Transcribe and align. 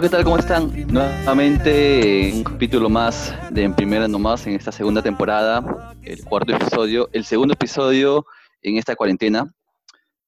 ¿qué 0.00 0.08
tal? 0.08 0.24
¿Cómo 0.24 0.38
están? 0.38 0.72
Nuevamente 0.92 2.28
en 2.28 2.38
un 2.38 2.44
capítulo 2.44 2.88
más 2.88 3.32
de 3.52 3.62
En 3.62 3.74
Primera 3.76 4.08
Nomás 4.08 4.44
en 4.44 4.54
esta 4.54 4.72
segunda 4.72 5.00
temporada, 5.02 5.94
el 6.02 6.24
cuarto 6.24 6.52
episodio, 6.52 7.08
el 7.12 7.24
segundo 7.24 7.54
episodio 7.54 8.26
en 8.62 8.76
esta 8.76 8.96
cuarentena, 8.96 9.54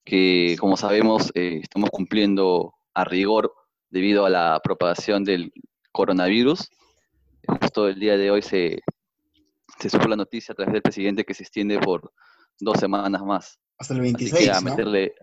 que 0.04 0.56
como 0.60 0.76
sabemos 0.76 1.32
eh, 1.34 1.58
estamos 1.64 1.90
cumpliendo 1.90 2.74
a 2.94 3.02
rigor 3.04 3.52
debido 3.90 4.24
a 4.24 4.30
la 4.30 4.60
propagación 4.62 5.24
del 5.24 5.52
coronavirus. 5.90 6.70
Justo 7.60 7.88
el 7.88 7.98
día 7.98 8.16
de 8.16 8.30
hoy 8.30 8.42
se, 8.42 8.82
se 9.80 9.90
supo 9.90 10.06
la 10.06 10.16
noticia 10.16 10.52
a 10.52 10.54
través 10.54 10.74
del 10.74 10.82
presidente 10.82 11.24
que 11.24 11.34
se 11.34 11.42
extiende 11.42 11.80
por 11.80 12.12
dos 12.60 12.78
semanas 12.78 13.20
más. 13.22 13.58
Hasta 13.78 13.92
el 13.94 14.00
26, 14.00 14.32
Así 14.32 14.44
que 14.44 14.50
a 14.50 14.60
meterle, 14.60 15.14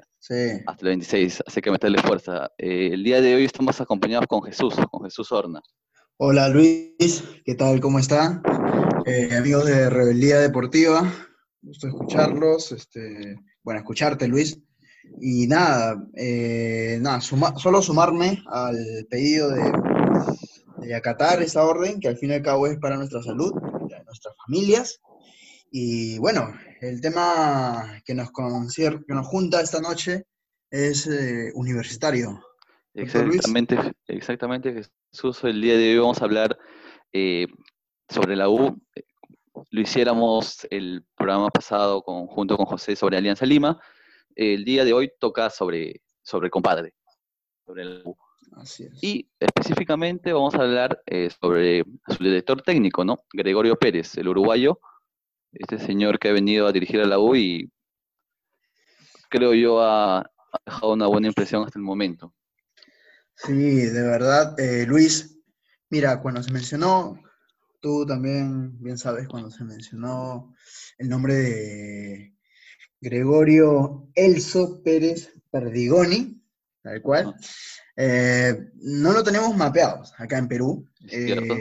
Hasta 0.67 0.81
el 0.81 0.87
26, 0.87 1.43
así 1.47 1.61
que 1.61 1.71
meterle 1.71 1.97
fuerza. 1.99 2.51
Eh, 2.57 2.91
el 2.93 3.03
día 3.03 3.19
de 3.19 3.35
hoy 3.35 3.45
estamos 3.45 3.81
acompañados 3.81 4.27
con 4.27 4.43
Jesús, 4.43 4.75
con 4.91 5.03
Jesús 5.03 5.31
Horna. 5.31 5.61
Hola 6.17 6.49
Luis, 6.49 7.23
¿qué 7.43 7.55
tal? 7.55 7.81
¿Cómo 7.81 7.97
están? 7.97 8.43
Eh, 9.07 9.35
amigos 9.35 9.65
de 9.65 9.89
Rebeldía 9.89 10.39
Deportiva, 10.39 11.11
gusto 11.63 11.87
escucharlos, 11.87 12.71
este, 12.71 13.35
bueno, 13.63 13.79
escucharte 13.79 14.27
Luis. 14.27 14.59
Y 15.19 15.47
nada, 15.47 16.01
eh, 16.15 16.99
nada 17.01 17.21
solo 17.21 17.81
sumarme 17.81 18.43
al 18.47 19.07
pedido 19.09 19.49
de, 19.49 19.71
de 20.77 20.95
acatar 20.95 21.41
esa 21.41 21.65
orden, 21.65 21.99
que 21.99 22.07
al 22.07 22.17
fin 22.17 22.29
y 22.29 22.33
al 22.33 22.43
cabo 22.43 22.67
es 22.67 22.77
para 22.77 22.97
nuestra 22.97 23.23
salud, 23.23 23.51
de 23.89 24.03
nuestras 24.05 24.35
familias. 24.45 25.01
Y 25.75 26.19
bueno, 26.19 26.53
el 26.81 27.01
tema 27.01 27.99
que 28.05 28.13
nos, 28.13 28.29
que 28.31 29.13
nos 29.15 29.25
junta 29.25 29.59
esta 29.59 29.81
noche 29.81 30.27
es 30.69 31.07
eh, 31.07 31.51
universitario. 31.55 32.39
Exactamente, 32.93 33.79
exactamente, 34.07 34.87
Jesús. 35.11 35.43
El 35.43 35.63
día 35.63 35.75
de 35.75 35.93
hoy 35.93 35.97
vamos 35.97 36.21
a 36.21 36.25
hablar 36.25 36.59
eh, 37.11 37.47
sobre 38.07 38.35
la 38.35 38.49
U. 38.49 38.79
Lo 39.71 39.81
hiciéramos 39.81 40.67
el 40.69 41.05
programa 41.17 41.49
pasado 41.49 42.03
con, 42.03 42.27
junto 42.27 42.55
con 42.55 42.67
José 42.67 42.95
sobre 42.95 43.17
Alianza 43.17 43.47
Lima. 43.47 43.81
El 44.35 44.65
día 44.65 44.85
de 44.85 44.93
hoy 44.93 45.11
toca 45.19 45.49
sobre, 45.49 46.03
sobre 46.21 46.51
compadre, 46.51 46.93
sobre 47.65 47.85
la 47.85 48.03
U. 48.05 48.15
Así 48.57 48.83
es. 48.83 49.03
Y 49.03 49.27
específicamente 49.39 50.33
vamos 50.33 50.53
a 50.53 50.61
hablar 50.61 51.01
eh, 51.07 51.31
sobre 51.41 51.83
su 52.15 52.23
director 52.23 52.61
técnico, 52.61 53.03
¿no? 53.03 53.23
Gregorio 53.33 53.75
Pérez, 53.75 54.15
el 54.19 54.27
uruguayo, 54.27 54.79
este 55.53 55.79
señor 55.79 56.19
que 56.19 56.29
ha 56.29 56.33
venido 56.33 56.67
a 56.67 56.71
dirigir 56.71 56.99
a 57.01 57.05
la 57.05 57.19
U 57.19 57.35
y 57.35 57.71
creo 59.29 59.53
yo 59.53 59.81
ha, 59.81 60.29
dejado 60.65 60.93
una 60.93 61.07
buena 61.07 61.27
impresión 61.27 61.63
hasta 61.63 61.79
el 61.79 61.83
momento. 61.83 62.33
Sí, 63.35 63.53
de 63.53 64.01
verdad, 64.03 64.59
eh, 64.59 64.85
Luis, 64.85 65.39
mira, 65.89 66.21
cuando 66.21 66.43
se 66.43 66.51
mencionó, 66.51 67.19
tú 67.81 68.05
también 68.05 68.79
bien 68.79 68.97
sabes, 68.97 69.27
cuando 69.27 69.49
se 69.49 69.63
mencionó 69.63 70.53
el 70.99 71.09
nombre 71.09 71.33
de 71.33 72.35
Gregorio 73.01 74.07
Elso 74.13 74.83
Pérez 74.83 75.33
Perdigoni, 75.49 76.39
tal 76.83 77.01
cual, 77.01 77.35
eh, 77.95 78.69
no 78.75 79.11
lo 79.11 79.23
tenemos 79.23 79.55
mapeados 79.55 80.13
acá 80.17 80.37
en 80.37 80.47
Perú. 80.47 80.87
Cierto, 81.07 81.55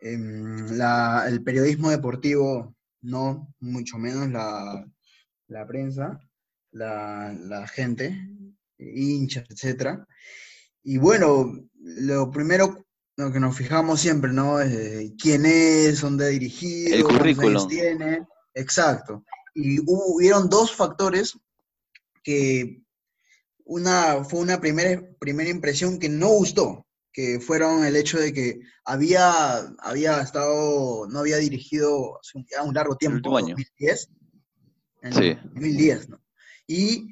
sí. 0.00 0.08
Em, 0.08 0.80
el 1.28 1.42
periodismo 1.42 1.90
deportivo, 1.90 2.74
no, 3.02 3.52
mucho 3.60 3.98
menos 3.98 4.28
la, 4.30 5.66
prensa, 5.66 6.20
la, 6.72 7.66
gente, 7.72 8.28
hinchas, 8.78 9.44
etc. 9.50 10.00
Y 10.82 10.98
bueno, 10.98 11.52
lo 11.74 12.30
primero 12.30 12.86
lo 13.16 13.32
que 13.32 13.40
nos 13.40 13.56
fijamos 13.56 14.00
siempre, 14.00 14.32
¿no? 14.32 14.60
Es 14.60 15.12
quién 15.20 15.44
es, 15.44 16.00
dónde 16.00 16.24
ha 16.24 16.28
dirigido, 16.28 16.96
el 16.96 17.04
currículum 17.04 17.68
tiene. 17.68 18.26
Exacto. 18.54 19.24
Y 19.54 19.78
hubieron 19.86 20.48
dos 20.48 20.74
factores 20.74 21.38
que 22.22 22.82
una, 23.64 24.24
fue 24.24 24.40
una 24.40 24.60
primera, 24.60 25.02
primera 25.18 25.50
impresión 25.50 25.98
que 25.98 26.08
no 26.08 26.28
gustó 26.28 26.86
que 27.12 27.40
fueron 27.40 27.84
el 27.84 27.96
hecho 27.96 28.18
de 28.18 28.32
que 28.32 28.60
había, 28.84 29.58
había 29.78 30.20
estado, 30.20 31.06
no 31.08 31.20
había 31.20 31.38
dirigido 31.38 32.18
hace 32.20 32.38
un, 32.62 32.74
largo 32.74 32.96
tiempo, 32.96 33.38
en 33.38 33.46
2010, 33.46 34.08
en 35.02 35.12
sí. 35.12 35.34
2010, 35.54 36.08
¿no? 36.08 36.20
Y 36.66 37.08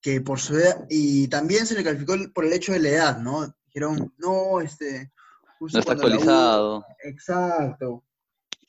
que 0.00 0.20
por 0.20 0.38
su 0.38 0.56
edad, 0.56 0.86
y 0.90 1.28
también 1.28 1.66
se 1.66 1.74
le 1.74 1.82
calificó 1.82 2.14
por 2.34 2.44
el 2.44 2.52
hecho 2.52 2.72
de 2.72 2.80
la 2.80 2.88
edad, 2.90 3.18
¿no? 3.18 3.52
Dijeron, 3.66 4.12
no, 4.18 4.60
este... 4.60 5.10
no 5.58 5.78
está 5.78 5.92
actualizado. 5.92 6.84
exacto. 7.02 8.04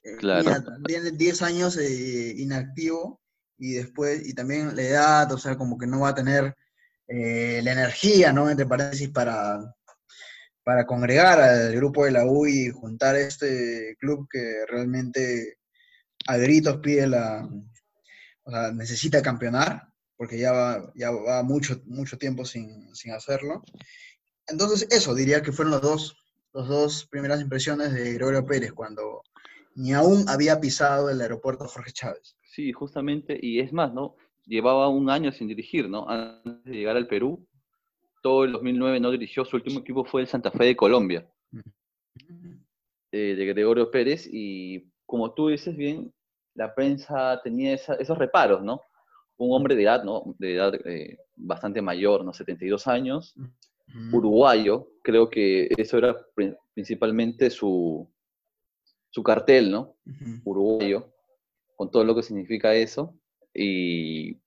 Eh, 0.02 0.18
claro. 0.18 0.64
tiene 0.86 1.12
10 1.12 1.42
años 1.42 1.78
eh, 1.78 2.34
inactivo 2.38 3.20
y 3.58 3.74
después, 3.74 4.26
y 4.28 4.34
también 4.34 4.76
la 4.76 4.82
edad, 4.84 5.32
o 5.32 5.38
sea, 5.38 5.58
como 5.58 5.78
que 5.78 5.88
no 5.88 6.02
va 6.02 6.10
a 6.10 6.16
tener 6.16 6.56
eh, 7.08 7.62
la 7.64 7.72
energía, 7.72 8.34
¿no? 8.34 8.50
Entre 8.50 8.66
paréntesis, 8.66 9.10
para, 9.10 9.76
para 10.64 10.86
congregar 10.86 11.40
al 11.40 11.76
grupo 11.76 12.06
de 12.06 12.12
la 12.12 12.26
U 12.26 12.48
y 12.48 12.70
juntar 12.72 13.16
este 13.16 13.96
club 14.00 14.28
que 14.30 14.66
realmente 14.68 15.58
a 16.28 16.38
gritos 16.38 16.78
pide 16.78 17.08
la, 17.08 17.48
o 18.44 18.52
sea, 18.52 18.72
necesita 18.72 19.22
campeonar, 19.22 19.88
porque 20.18 20.40
ya 20.40 20.52
va, 20.52 20.92
ya 20.96 21.12
va 21.12 21.44
mucho, 21.44 21.82
mucho 21.86 22.18
tiempo 22.18 22.46
sin, 22.46 22.90
hacerlo. 23.14 23.64
Entonces, 24.48 24.88
eso 24.92 25.14
diría 25.14 25.42
que 25.42 25.52
fueron 25.52 25.72
los 25.72 25.82
dos, 25.82 26.18
los 26.54 26.68
dos 26.68 27.08
primeras 27.08 27.42
impresiones 27.42 27.94
de 27.94 28.14
Gregorio 28.14 28.46
Pérez 28.46 28.72
cuando 28.72 29.24
ni 29.76 29.94
aún 29.94 30.26
había 30.30 30.60
pisado 30.60 31.10
el 31.10 31.22
aeropuerto 31.22 31.68
Jorge 31.68 31.92
Chávez. 31.92 32.38
Sí, 32.44 32.72
justamente, 32.72 33.38
y 33.40 33.60
es 33.60 33.74
más, 33.74 33.94
¿no? 33.94 34.16
Llevaba 34.46 34.88
un 34.88 35.10
año 35.10 35.32
sin 35.32 35.48
dirigir, 35.48 35.90
¿no? 35.90 36.08
Antes 36.10 36.64
de 36.64 36.78
llegar 36.78 36.98
al 36.98 37.08
Perú, 37.08 37.46
todo 38.22 38.44
el 38.44 38.54
2009 38.54 39.00
no 39.00 39.12
dirigió, 39.12 39.46
su 39.46 39.56
último 39.56 39.80
equipo 39.80 40.04
fue 40.04 40.22
el 40.22 40.28
Santa 40.28 40.52
Fe 40.52 40.66
de 40.66 40.76
Colombia, 40.76 41.30
eh, 43.12 43.36
de 43.36 43.46
Gregorio 43.46 43.92
Pérez, 43.92 44.28
y 44.32 44.92
como 45.06 45.34
tú 45.34 45.50
dices 45.50 45.76
bien, 45.76 46.12
la 46.56 46.74
prensa 46.74 47.42
tenía 47.44 47.74
esos 47.74 48.18
reparos, 48.18 48.64
¿no? 48.64 48.82
Un 49.38 49.56
hombre 49.56 49.76
de 49.76 49.84
edad, 49.84 50.04
¿no? 50.04 50.36
De 50.40 50.56
edad 50.56 50.74
eh, 50.86 51.18
bastante 51.36 51.82
mayor, 51.82 52.24
¿no? 52.24 52.34
72 52.34 52.88
años, 52.88 53.36
uruguayo, 54.12 54.88
creo 55.04 55.30
que 55.30 55.70
eso 55.78 55.98
era 55.98 56.16
principalmente 56.74 57.50
su, 57.50 58.10
su 59.10 59.24
cartel, 59.24 59.72
¿no? 59.72 59.96
Uruguayo, 60.44 61.14
con 61.76 61.92
todo 61.92 62.04
lo 62.04 62.16
que 62.16 62.24
significa 62.24 62.74
eso. 62.74 63.14
Y 63.56 64.38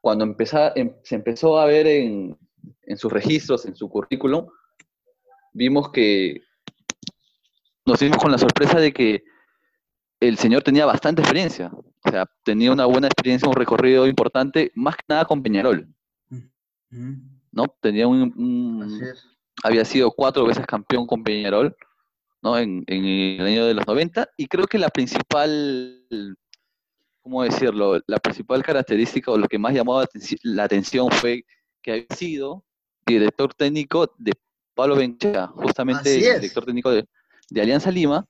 cuando 0.00 0.24
em, 0.24 0.94
se 1.02 1.14
empezó 1.14 1.58
a 1.58 1.66
ver 1.66 1.86
en, 1.86 2.38
sus 2.96 3.12
registros, 3.12 3.66
en 3.66 3.76
su 3.76 3.88
currículum, 3.88 4.46
vimos 5.52 5.90
que 5.90 6.42
nos 7.86 8.00
dimos 8.00 8.18
con 8.18 8.32
la 8.32 8.38
sorpresa 8.38 8.80
de 8.80 8.92
que 8.92 9.24
el 10.20 10.38
señor 10.38 10.62
tenía 10.62 10.86
bastante 10.86 11.20
experiencia. 11.20 11.70
O 11.72 12.10
sea, 12.10 12.26
tenía 12.44 12.72
una 12.72 12.86
buena 12.86 13.08
experiencia, 13.08 13.48
un 13.48 13.54
recorrido 13.54 14.06
importante, 14.06 14.72
más 14.74 14.96
que 14.96 15.04
nada 15.08 15.24
con 15.26 15.42
Peñarol. 15.42 15.88
¿No? 16.90 17.66
Tenía 17.80 18.08
un, 18.08 19.00
había 19.62 19.84
sido 19.84 20.10
cuatro 20.10 20.46
veces 20.46 20.66
campeón 20.66 21.06
con 21.06 21.22
Peñarol, 21.22 21.76
¿no? 22.42 22.58
En, 22.58 22.84
en, 22.86 23.04
el 23.04 23.46
año 23.46 23.66
de 23.66 23.74
los 23.74 23.86
90, 23.86 24.28
y 24.36 24.46
creo 24.46 24.66
que 24.66 24.78
la 24.78 24.88
principal 24.88 26.06
¿cómo 27.24 27.42
decirlo? 27.42 28.00
La 28.06 28.18
principal 28.18 28.62
característica 28.62 29.32
o 29.32 29.38
lo 29.38 29.48
que 29.48 29.58
más 29.58 29.72
llamó 29.72 30.04
la 30.42 30.64
atención 30.64 31.10
fue 31.10 31.44
que 31.82 31.92
había 31.92 32.16
sido 32.16 32.64
director 33.06 33.52
técnico 33.54 34.14
de 34.18 34.32
Pablo 34.74 34.94
Benchea, 34.96 35.46
justamente 35.48 36.14
el 36.14 36.40
director 36.40 36.66
técnico 36.66 36.90
de, 36.90 37.06
Alianza 37.60 37.90
Lima. 37.90 38.26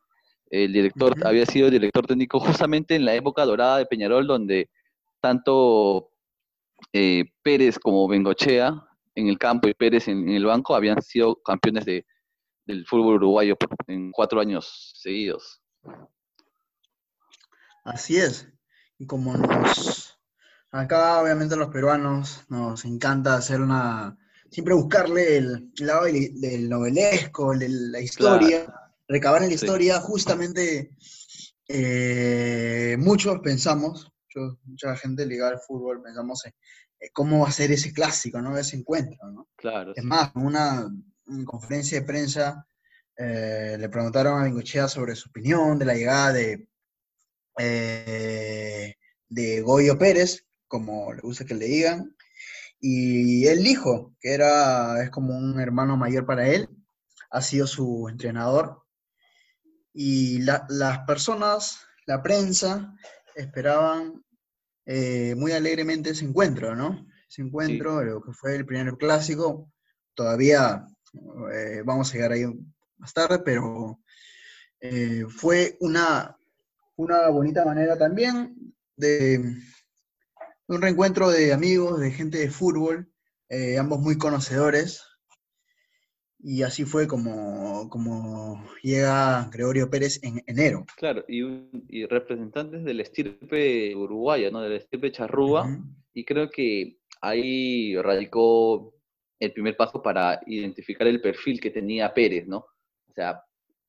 El 0.49 0.73
director 0.73 1.15
había 1.27 1.45
sido 1.45 1.71
director 1.71 2.07
técnico 2.07 2.39
justamente 2.39 2.95
en 2.95 3.05
la 3.05 3.15
época 3.15 3.45
dorada 3.45 3.79
de 3.79 3.87
Peñarol, 3.87 4.27
donde 4.29 4.71
tanto 5.21 6.13
eh, 6.93 7.25
Pérez 7.43 7.79
como 7.81 8.07
Bengochea 8.07 8.81
en 9.17 9.27
el 9.27 9.39
campo 9.39 9.67
y 9.67 9.75
Pérez 9.75 10.07
en, 10.07 10.29
el 10.29 10.45
banco 10.45 10.77
habían 10.77 11.03
sido 11.03 11.35
campeones 11.43 11.85
de, 11.85 12.07
del 12.65 12.87
fútbol 12.87 13.17
uruguayo 13.17 13.57
en 13.89 14.13
cuatro 14.13 14.41
años 14.41 14.93
seguidos. 14.95 15.61
Así 17.85 18.19
es. 18.19 18.54
Como 19.07 19.37
nos, 19.37 20.19
acá 20.71 21.21
obviamente 21.21 21.57
los 21.57 21.69
peruanos 21.69 22.45
nos 22.49 22.85
encanta 22.85 23.37
hacer 23.37 23.61
una 23.61 24.17
siempre 24.55 24.75
buscarle 24.75 25.37
el, 25.37 25.73
lado 25.81 26.05
del, 26.05 26.69
novelesco, 26.69 27.57
de 27.57 27.69
la 27.69 28.01
historia, 28.01 28.73
recabar 29.09 29.43
en 29.43 29.49
la 29.49 29.55
historia, 29.55 29.99
justamente 29.99 30.93
eh, 31.67 32.97
muchos 33.01 33.41
pensamos, 33.41 34.13
mucha 34.65 34.97
gente 34.97 35.27
ligada 35.27 35.51
al 35.53 35.59
fútbol, 35.59 36.01
pensamos 36.03 36.45
en 36.47 36.53
cómo 37.13 37.41
va 37.41 37.49
a 37.49 37.53
ser 37.53 37.73
ese 37.73 37.93
clásico, 37.93 38.41
¿no? 38.41 38.57
Ese 38.57 38.77
encuentro, 38.77 39.29
¿no? 39.29 39.49
Claro. 39.57 39.93
Es 39.97 40.05
más, 40.05 40.31
en 40.37 40.43
una, 40.43 40.89
conferencia 41.47 41.99
de 41.99 42.07
prensa 42.07 42.65
eh, 43.17 43.77
le 43.77 43.89
preguntaron 43.89 44.41
a 44.41 44.45
Bingochea 44.45 44.87
sobre 44.87 45.17
su 45.17 45.31
opinión 45.31 45.79
de 45.81 45.85
la 45.85 45.95
llegada 45.95 46.33
de, 46.33 46.69
eh, 47.59 48.95
de 49.29 49.61
Goyo 49.61 49.99
Pérez, 49.99 50.47
como 50.69 51.13
le 51.13 51.21
gusta 51.21 51.45
que 51.45 51.55
le 51.55 51.67
digan, 51.67 52.17
y 52.81 53.47
él 53.47 53.63
dijo 53.63 54.15
que 54.21 54.35
era, 54.35 55.03
es 55.03 55.11
como 55.11 55.37
un 55.37 55.59
hermano 55.61 55.97
mayor 55.97 56.27
para 56.27 56.49
él, 56.49 56.69
ha 57.31 57.41
sido 57.41 57.67
su 57.67 58.09
entrenador, 58.09 58.83
y 59.93 60.41
las 60.41 60.99
personas, 61.07 61.81
la 62.07 62.23
prensa, 62.23 62.95
esperaban 63.37 64.25
eh, 64.87 65.35
muy 65.37 65.53
alegremente 65.53 66.11
ese 66.11 66.25
encuentro, 66.25 66.75
¿no? 66.75 67.07
Ese 67.29 67.43
encuentro, 67.43 68.03
lo 68.03 68.21
que 68.21 68.33
fue 68.33 68.57
el 68.57 68.67
primer 68.67 68.97
clásico, 68.97 69.73
todavía 70.15 70.87
eh, 71.53 71.83
vamos 71.85 72.11
a 72.11 72.13
llegar 72.13 72.33
ahí 72.33 72.45
más 72.99 73.13
tarde, 73.13 73.39
pero 73.39 74.01
eh, 74.81 75.25
fue 75.29 75.77
una, 75.81 76.37
una 76.97 77.29
bonita 77.29 77.65
manera 77.65 77.97
también 77.99 78.75
de, 78.97 79.57
un 80.69 80.83
reencuentro 80.83 81.31
de 81.31 81.53
amigos, 81.53 82.01
de 82.01 82.11
gente 82.11 82.39
de 82.39 82.51
fútbol, 82.51 83.11
ambos 83.79 84.01
muy 84.01 84.19
conocedores, 84.19 85.03
y 86.47 86.63
así 86.63 86.85
fue 86.85 87.09
como, 87.09 87.89
como 87.89 88.63
llega 88.83 89.49
Gregorio 89.51 89.89
Pérez 89.89 90.21
en 90.23 90.43
enero. 90.47 90.85
Claro, 90.97 91.25
y, 91.27 91.43
y 91.89 92.05
representantes 92.05 92.85
del 92.85 93.01
estirpe 93.01 93.97
uruguaya, 93.97 94.51
¿no? 94.51 94.61
Del 94.61 94.73
estirpe 94.73 95.11
charrúa, 95.11 95.67
y 96.13 96.25
creo 96.25 96.51
que 96.51 96.99
ahí 97.23 97.97
radicó 97.97 98.93
el 99.41 99.53
primer 99.53 99.75
paso 99.77 100.03
para 100.03 100.41
identificar 100.47 101.07
el 101.07 101.23
perfil 101.23 101.61
que 101.61 101.71
tenía 101.71 102.13
Pérez, 102.13 102.47
¿no? 102.47 102.59
O 102.59 103.13
sea, 103.15 103.43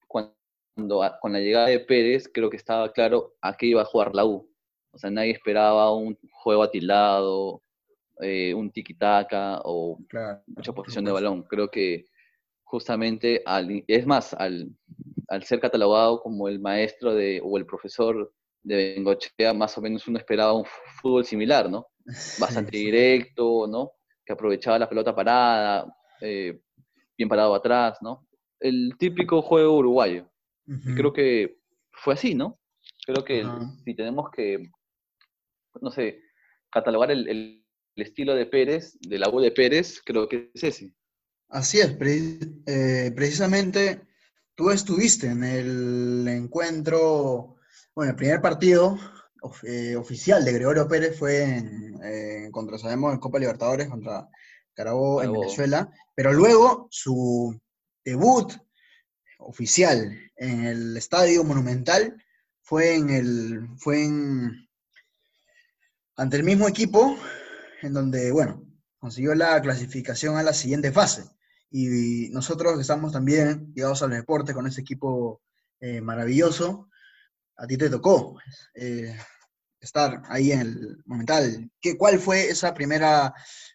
cuando, 0.07 0.33
con 0.75 1.33
la 1.33 1.39
llegada 1.39 1.67
de 1.67 1.79
Pérez, 1.79 2.29
creo 2.31 2.49
que 2.49 2.57
estaba 2.57 2.91
claro 2.91 3.35
a 3.41 3.55
qué 3.55 3.67
iba 3.67 3.81
a 3.81 3.85
jugar 3.85 4.13
la 4.13 4.25
U. 4.25 4.49
O 4.91 4.97
sea, 4.97 5.09
nadie 5.09 5.31
esperaba 5.31 5.93
un 5.93 6.17
juego 6.31 6.63
atilado, 6.63 7.61
eh, 8.21 8.53
un 8.53 8.71
tiki-taka 8.71 9.61
o 9.63 9.97
mucha 10.47 10.73
posición 10.73 11.05
de 11.05 11.11
balón. 11.11 11.43
Creo 11.43 11.69
que 11.69 12.05
justamente, 12.63 13.41
al, 13.45 13.83
es 13.87 14.05
más, 14.05 14.33
al, 14.33 14.75
ser 15.43 15.59
catalogado 15.59 16.21
como 16.21 16.47
el 16.47 16.59
maestro 16.59 17.13
de, 17.13 17.41
o 17.43 17.57
el 17.57 17.65
profesor 17.65 18.33
de 18.63 18.95
Bengochea, 18.95 19.53
más 19.53 19.77
o 19.77 19.81
menos 19.81 20.07
uno 20.07 20.17
esperaba 20.17 20.53
un 20.53 20.65
fútbol 21.01 21.25
similar, 21.25 21.69
¿no? 21.69 21.87
Bastante 22.39 22.77
directo, 22.77 23.67
¿no? 23.67 23.91
Que 24.25 24.33
aprovechaba 24.33 24.79
la 24.79 24.89
pelota 24.89 25.15
parada, 25.15 25.93
eh, 26.21 26.59
bien 27.17 27.29
parado 27.29 27.53
atrás, 27.53 27.97
¿no? 28.01 28.27
El 28.59 28.93
típico 28.97 29.41
juego 29.41 29.77
uruguayo. 29.77 30.27
Y 30.67 30.95
creo 30.95 31.13
que 31.13 31.59
fue 31.91 32.15
así, 32.15 32.35
¿no? 32.35 32.59
Creo 33.05 33.23
que 33.23 33.45
si 33.83 33.95
tenemos 33.95 34.29
que, 34.31 34.71
no 35.81 35.91
sé, 35.91 36.21
catalogar 36.71 37.11
el, 37.11 37.27
el, 37.27 37.61
estilo 37.95 38.35
de 38.35 38.45
Pérez, 38.45 38.97
de 38.99 39.17
la 39.17 39.29
U 39.29 39.39
de 39.39 39.51
Pérez, 39.51 40.01
creo 40.03 40.27
que 40.27 40.51
es 40.53 40.63
ese. 40.63 40.93
Así 41.47 41.79
es, 41.79 41.95
eh, 42.65 43.13
precisamente 43.15 44.01
tú 44.55 44.69
estuviste 44.69 45.27
en 45.27 45.43
el 45.43 46.27
encuentro, 46.27 47.55
bueno, 47.95 48.11
el 48.11 48.17
primer 48.17 48.41
partido 48.41 48.97
eh, 49.63 49.95
oficial 49.95 50.43
de 50.43 50.53
Gregorio 50.53 50.87
Pérez 50.87 51.17
fue 51.17 51.43
en, 51.43 52.51
contra, 52.51 52.77
sabemos, 52.77 53.13
en 53.13 53.19
Copa 53.19 53.39
Libertadores 53.39 53.87
contra 53.87 54.27
Carabobo 54.73 55.23
en 55.23 55.31
Venezuela, 55.31 55.89
pero 56.15 56.33
luego 56.33 56.87
su 56.89 57.57
debut 58.03 58.51
oficial 59.45 60.19
en 60.35 60.65
el 60.65 60.97
Estadio 60.97 61.43
Monumental 61.43 62.21
fue 62.61 62.95
en 62.95 63.09
el, 63.09 63.67
fue 63.77 64.03
en, 64.03 64.67
ante 66.15 66.37
el 66.37 66.43
mismo 66.43 66.67
equipo, 66.67 67.17
en 67.81 67.93
donde, 67.93 68.31
bueno, 68.31 68.65
consiguió 68.97 69.35
la 69.35 69.61
clasificación 69.61 70.37
a 70.37 70.43
la 70.43 70.53
siguiente 70.53 70.91
fase. 70.91 71.25
Y 71.69 72.29
nosotros 72.29 72.79
estamos 72.79 73.11
también 73.11 73.71
llegados 73.73 74.01
al 74.01 74.11
deporte 74.11 74.53
con 74.53 74.65
ese 74.65 74.81
equipo 74.81 75.41
eh, 75.79 76.01
maravilloso. 76.01 76.89
A 77.57 77.67
ti 77.67 77.77
te 77.77 77.89
tocó 77.89 78.39
eh, 78.73 79.15
estar 79.79 80.23
ahí 80.27 80.51
en 80.51 80.61
el 80.61 81.03
momental. 81.05 81.69
¿Qué, 81.79 81.97
¿Cuál 81.97 82.19
fue 82.19 82.49
esa 82.49 82.73
primera 82.73 83.33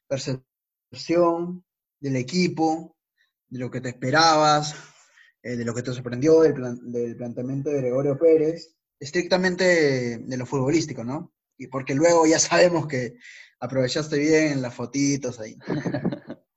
percepción 0.08 1.64
del 2.00 2.16
equipo, 2.16 2.96
de 3.48 3.58
lo 3.58 3.70
que 3.70 3.80
te 3.80 3.90
esperabas, 3.90 4.74
eh, 5.42 5.56
de 5.56 5.64
lo 5.64 5.74
que 5.74 5.82
te 5.82 5.92
sorprendió 5.92 6.40
del, 6.40 6.54
del 6.92 7.16
planteamiento 7.16 7.70
de 7.70 7.78
Gregorio 7.78 8.18
Pérez? 8.18 8.76
Estrictamente 8.98 10.18
de 10.18 10.36
lo 10.36 10.46
futbolístico, 10.46 11.04
¿no? 11.04 11.32
Y 11.56 11.68
porque 11.68 11.94
luego 11.94 12.26
ya 12.26 12.38
sabemos 12.38 12.86
que 12.86 13.16
aprovechaste 13.60 14.18
bien 14.18 14.62
las 14.62 14.74
fotitos 14.74 15.40
ahí. 15.40 15.56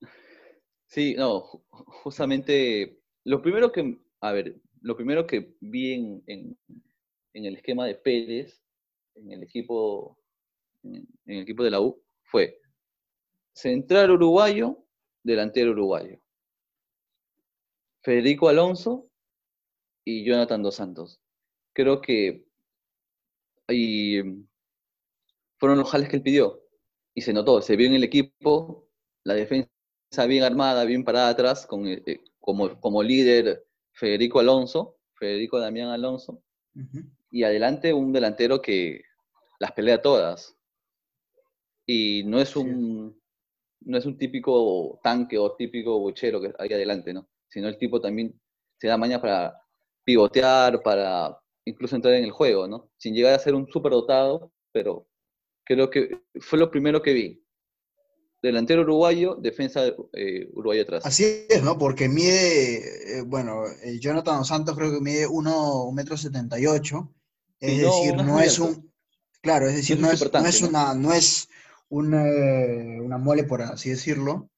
Sí, 0.93 1.15
no, 1.15 1.41
justamente 1.71 2.99
lo 3.23 3.41
primero 3.41 3.71
que, 3.71 3.97
a 4.21 4.31
ver, 4.31 4.61
lo 4.81 4.95
primero 4.95 5.25
que 5.25 5.55
vi 5.59 6.21
en, 6.27 6.55
el 7.33 7.55
esquema 7.55 7.87
de 7.87 7.95
Pérez, 7.95 8.61
en 9.15 9.31
el 9.31 9.41
equipo, 9.41 10.19
en, 10.83 11.07
el 11.25 11.41
equipo 11.41 11.63
de 11.63 11.71
la 11.71 11.81
U, 11.81 11.99
fue 12.21 12.61
central 13.53 14.11
uruguayo, 14.11 14.85
delantero 15.23 15.71
uruguayo. 15.71 16.22
Federico 18.03 18.49
Alonso 18.49 19.09
y 20.05 20.25
Jonathan 20.25 20.61
Dos 20.61 20.75
Santos. 20.75 21.21
Creo 21.73 22.01
que 22.01 22.45
ahí 23.67 24.21
fueron 25.57 25.77
los 25.79 25.89
jales 25.89 26.09
que 26.09 26.17
él 26.17 26.21
pidió. 26.21 26.61
Y 27.15 27.21
se 27.21 27.31
notó, 27.31 27.61
se 27.61 27.75
vio 27.75 27.87
en 27.87 27.93
el 27.93 28.03
equipo, 28.03 28.89
la 29.23 29.35
defensa 29.35 29.69
bien 30.27 30.43
armada, 30.43 30.83
bien 30.83 31.03
parada 31.03 31.29
atrás, 31.29 31.65
con, 31.65 31.87
eh, 31.87 32.03
eh, 32.05 32.23
como, 32.39 32.79
como 32.81 33.01
líder 33.01 33.65
Federico 33.93 34.39
Alonso, 34.39 34.97
Federico 35.13 35.59
Damián 35.59 35.89
Alonso, 35.89 36.43
y 37.31 37.43
adelante 37.43 37.93
un 37.93 38.11
delantero 38.11 38.61
que 38.61 39.03
las 39.59 39.71
pelea 39.71 40.01
todas. 40.01 40.57
Y 41.85 42.23
no 42.25 42.41
es 42.41 42.55
un, 42.55 43.21
no 43.81 43.97
es 43.97 44.05
un 44.05 44.17
típico 44.17 44.99
tanque 45.03 45.37
o 45.37 45.55
típico 45.55 45.99
bochero 45.99 46.41
que 46.41 46.53
hay 46.57 46.73
adelante, 46.73 47.13
¿no? 47.13 47.29
Sino 47.53 47.67
el 47.67 47.77
tipo 47.77 48.01
también 48.01 48.33
se 48.79 48.87
da 48.87 48.97
maña 48.97 49.21
para 49.21 49.55
pivotear, 50.03 50.81
para 50.81 51.37
incluso 51.65 51.95
entrar 51.95 52.15
en 52.15 52.23
el 52.23 52.31
juego, 52.31 52.67
¿no? 52.67 52.89
Sin 52.97 53.13
llegar 53.13 53.35
a 53.35 53.39
ser 53.39 53.53
un 53.53 53.67
superdotado, 53.67 54.51
pero 54.71 55.07
creo 55.63 55.89
que 55.89 56.23
fue 56.39 56.57
lo 56.57 56.71
primero 56.71 57.01
que 57.01 57.13
vi 57.13 57.43
delantero 58.41 58.81
uruguayo, 58.81 59.35
defensa 59.35 59.85
eh, 60.11 60.49
uruguayo 60.51 60.81
atrás. 60.81 61.05
Así 61.05 61.45
es, 61.47 61.63
¿no? 61.63 61.77
Porque 61.77 62.09
mide, 62.09 63.19
eh, 63.19 63.21
bueno, 63.21 63.63
eh, 63.83 63.99
Jonathan 63.99 64.43
Santos 64.43 64.75
creo 64.75 64.91
que 64.91 64.99
mide 64.99 65.27
1,78 65.27 65.93
metro 65.93 66.17
78, 66.17 67.13
es 67.61 67.77
decir, 67.77 68.15
no, 68.15 68.41
es 68.41 68.59
un, 68.59 68.91
claro, 69.41 69.67
es 69.67 69.75
decir, 69.75 69.97
no 69.97 70.11
es, 70.11 70.21
una, 70.61 70.93
no 70.93 71.13
es 71.13 71.47
una, 71.87 73.17
mole, 73.17 73.45
por 73.45 73.61
así 73.61 73.91
decirlo, 73.91 74.49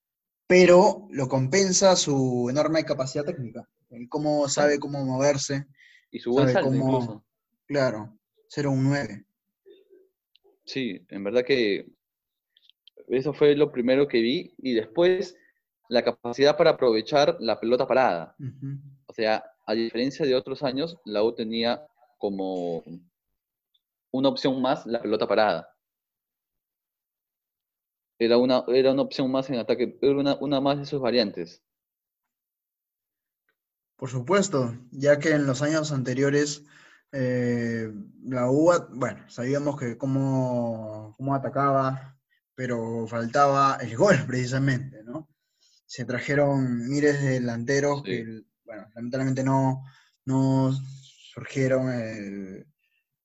pero 0.47 1.07
lo 1.11 1.27
compensa 1.27 1.95
su 1.95 2.47
enorme 2.49 2.83
capacidad 2.83 3.23
técnica, 3.23 3.67
cómo 4.09 4.47
sabe 4.47 4.79
cómo 4.79 5.03
moverse. 5.03 5.65
Y 6.11 6.19
su 6.19 6.31
buen 6.31 6.49
salto 6.49 6.73
incluso. 6.73 7.25
Claro, 7.65 8.17
0,9. 8.55 9.25
Sí, 10.63 11.05
en 11.09 11.23
verdad 11.23 11.43
que 11.43 11.87
eso 13.07 13.33
fue 13.33 13.55
lo 13.55 13.71
primero 13.71 14.07
que 14.07 14.21
vi. 14.21 14.53
Y 14.57 14.73
después, 14.73 15.35
la 15.89 16.03
capacidad 16.03 16.57
para 16.57 16.71
aprovechar 16.71 17.37
la 17.39 17.59
pelota 17.59 17.87
parada. 17.87 18.35
O 19.07 19.13
sea, 19.13 19.43
a 19.65 19.73
diferencia 19.73 20.25
de 20.25 20.35
otros 20.35 20.63
años, 20.63 20.97
la 21.05 21.23
U 21.23 21.33
tenía 21.33 21.85
como 22.17 22.83
una 24.11 24.29
opción 24.29 24.61
más 24.61 24.85
la 24.85 25.01
pelota 25.01 25.27
parada. 25.27 25.74
Era 28.19 28.37
una, 28.37 28.63
era 28.67 28.91
una 28.93 29.01
opción 29.01 29.31
más 29.31 29.49
en 29.49 29.59
ataque, 29.59 29.97
era 30.01 30.15
una, 30.15 30.35
una 30.35 30.61
más 30.61 30.77
de 30.79 30.85
sus 30.85 31.01
variantes. 31.01 31.61
Por 33.97 34.09
supuesto, 34.09 34.77
ya 34.91 35.19
que 35.19 35.31
en 35.31 35.47
los 35.47 35.61
años 35.61 35.91
anteriores 35.91 36.63
eh, 37.11 37.91
la 38.23 38.49
U, 38.49 38.71
bueno, 38.93 39.29
sabíamos 39.29 39.79
que 39.79 39.97
cómo, 39.97 41.13
cómo 41.17 41.35
atacaba, 41.35 42.17
pero 42.55 43.07
faltaba 43.07 43.77
el 43.81 43.95
gol 43.95 44.15
precisamente, 44.27 45.03
¿no? 45.03 45.29
se 45.85 46.05
trajeron 46.05 46.87
miles 46.89 47.21
de 47.21 47.39
delanteros 47.39 48.03
que, 48.03 48.43
bueno, 48.65 48.87
lamentablemente 48.95 49.43
no, 49.43 49.83
no 50.25 50.73
surgieron, 50.73 51.89
eh, 51.93 52.65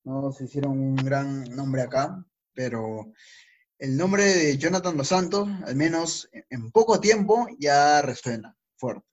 no 0.04 0.30
se 0.32 0.44
hicieron 0.44 0.78
un 0.78 0.96
gran 0.96 1.44
nombre 1.56 1.82
acá, 1.82 2.24
pero 2.54 3.12
el 3.80 3.96
nombre 3.96 4.24
de 4.24 4.58
Jonathan 4.58 4.94
Dos 4.94 5.08
Santos, 5.08 5.48
al 5.64 5.74
menos 5.74 6.28
en 6.50 6.70
poco 6.70 7.00
tiempo, 7.00 7.48
ya 7.58 8.02
resuena 8.02 8.54
fuerte. 8.76 9.06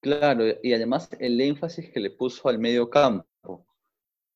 Claro, 0.00 0.44
y 0.62 0.72
además 0.72 1.10
el 1.20 1.38
énfasis 1.38 1.90
que 1.90 2.00
le 2.00 2.10
puso 2.10 2.48
al 2.48 2.58
medio 2.58 2.88
campo. 2.88 3.66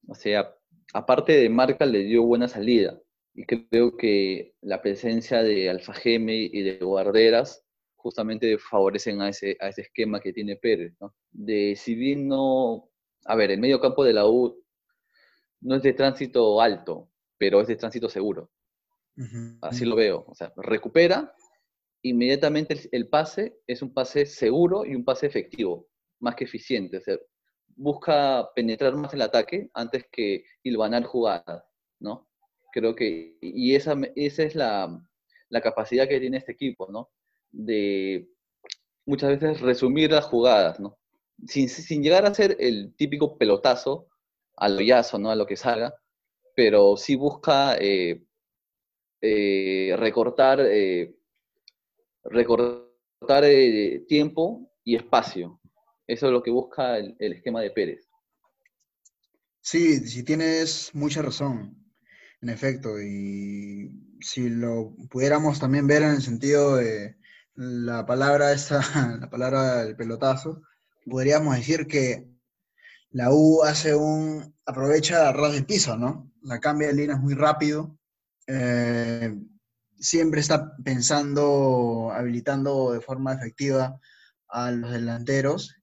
O 0.07 0.15
sea, 0.15 0.55
aparte 0.93 1.33
de 1.33 1.49
marca, 1.49 1.87
le 1.87 2.01
dio 2.01 2.25
buena 2.25 2.47
salida. 2.47 3.01
Y 3.35 3.47
creo 3.47 3.97
que 3.97 4.55
la 4.61 4.83
presencia 4.83 5.43
de 5.43 5.71
Alfajeme 5.71 6.35
y 6.35 6.61
de 6.61 6.77
Guarderas 6.79 7.65
justamente 7.97 8.59
favorecen 8.59 9.23
a 9.23 9.31
ese, 9.31 9.57
a 9.61 9.69
ese 9.69 9.83
esquema 9.83 10.21
que 10.21 10.35
tiene 10.35 10.57
Pérez. 10.57 10.93
¿no? 11.01 11.15
De 11.31 11.75
no. 12.19 12.91
A 13.25 13.35
ver, 13.35 13.51
el 13.51 13.61
medio 13.61 13.81
campo 13.81 14.05
de 14.05 14.13
la 14.13 14.27
U 14.27 14.63
no 15.63 15.77
es 15.77 15.83
de 15.83 15.95
tránsito 15.95 16.61
alto, 16.61 17.12
pero 17.43 17.61
es 17.61 17.67
de 17.67 17.75
tránsito 17.75 18.09
seguro. 18.09 18.53
Así 19.63 19.85
lo 19.85 19.97
veo. 19.97 20.25
O 20.29 20.35
sea, 20.37 20.53
recupera, 20.55 21.35
inmediatamente 22.03 22.89
el, 22.93 23.09
pase 23.09 23.59
es 23.67 23.83
un 23.83 23.93
pase 23.93 24.27
seguro 24.27 24.87
y 24.87 24.95
un 24.95 25.05
pase 25.05 25.27
efectivo, 25.27 25.89
más 26.21 26.37
que 26.37 26.45
eficiente. 26.45 26.99
O 26.99 27.01
sea, 27.01 27.19
busca 27.75 28.49
penetrar 28.55 28.95
más 28.95 29.13
el 29.13 29.23
ataque 29.23 29.71
antes 29.75 30.05
que 30.13 30.45
hilvanar 30.63 31.03
jugadas, 31.03 31.65
¿no? 31.99 32.29
Creo 32.73 32.95
que, 32.95 33.37
y 33.41 33.75
esa, 33.75 33.97
esa 34.15 34.45
es 34.45 34.55
la, 34.55 35.05
la 35.49 35.61
capacidad 35.61 36.07
que 36.07 36.21
tiene 36.21 36.37
este 36.37 36.53
equipo, 36.53 36.87
¿no? 36.93 37.11
De 37.51 38.29
muchas 39.05 39.31
veces 39.31 39.61
resumir 39.61 40.13
las 40.13 40.27
jugadas, 40.27 40.79
¿no? 40.79 40.97
Sin, 41.49 41.69
sin 41.69 42.05
llegar 42.05 42.25
a 42.25 42.35
ser 42.35 42.57
el 42.61 42.95
típico 42.95 43.37
pelotazo 43.37 44.07
al 44.57 44.79
hoyazo, 44.79 45.19
¿no? 45.19 45.33
A 45.33 45.35
lo 45.35 45.45
que 45.45 45.57
salga, 45.57 45.93
pero 46.55 46.97
sí 46.97 47.17
busca 47.17 47.77
eh, 47.79 48.23
eh, 49.21 49.95
recortar, 49.99 50.61
eh, 50.61 51.15
recortar 52.25 53.45
tiempo 54.09 54.71
y 54.85 54.97
espacio. 54.97 55.61
Eso 56.07 56.27
es 56.27 56.33
lo 56.33 56.43
que 56.43 56.51
busca 56.51 56.99
el, 56.99 57.17
el 57.19 57.35
esquema 57.35 57.61
de 57.61 57.71
Pérez. 57.71 58.09
Sí, 59.61 60.01
sí 60.07 60.25
tienes 60.25 60.91
mucha 60.95 61.23
razón. 61.23 61.79
En 62.41 62.49
efecto, 62.49 63.01
y 63.01 63.93
si 64.21 64.49
lo 64.49 64.97
pudiéramos 65.09 65.61
también 65.61 65.87
ver 65.87 66.03
en 66.03 66.11
el 66.11 66.23
sentido 66.23 66.77
de 66.77 67.17
la 67.55 68.05
palabra 68.05 68.53
esa, 68.53 68.81
la 69.21 69.31
palabra 69.31 69.85
del 69.85 69.97
pelotazo, 69.97 70.63
podríamos 71.07 71.57
decir 71.57 71.87
que 71.87 72.32
la 73.13 73.33
U 73.33 73.63
hace 73.63 73.95
un, 73.95 74.55
aprovecha 74.65 75.29
a 75.29 75.33
ras 75.33 75.53
del 75.53 75.67
piso, 75.67 75.97
¿no? 75.97 76.31
La 76.43 76.61
cambia 76.61 76.89
de 76.89 76.95
líneas 76.95 77.21
muy 77.21 77.35
rápido, 77.35 77.99
eh, 78.47 79.35
siempre 79.99 80.41
está 80.41 80.77
pensando, 80.83 82.11
habilitando 82.13 82.93
de 82.93 83.01
forma 83.01 83.35
efectiva 83.35 84.01
a 84.49 84.71
los 84.71 84.91
delanteros, 84.93 85.77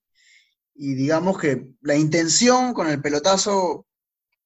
y 0.73 0.93
digamos 0.95 1.37
que 1.37 1.71
la 1.81 1.95
intención 1.95 2.73
con 2.73 2.87
el 2.87 3.01
pelotazo 3.01 3.85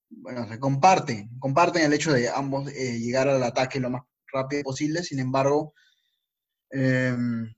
bueno, 0.10 0.48
se 0.48 0.60
comparte, 0.60 1.30
comparten 1.40 1.84
el 1.84 1.94
hecho 1.94 2.13
de 2.13 2.30
ambos 2.30 2.70
eh, 2.72 3.00
llegar 3.00 3.28
al 3.28 3.44
ataque 3.44 3.80
lo 3.80 3.90
más 3.90 4.04
rápido 4.32 4.63
posible, 4.63 5.04
sin 5.04 5.20
embargo, 5.20 5.74
em, 6.70 7.54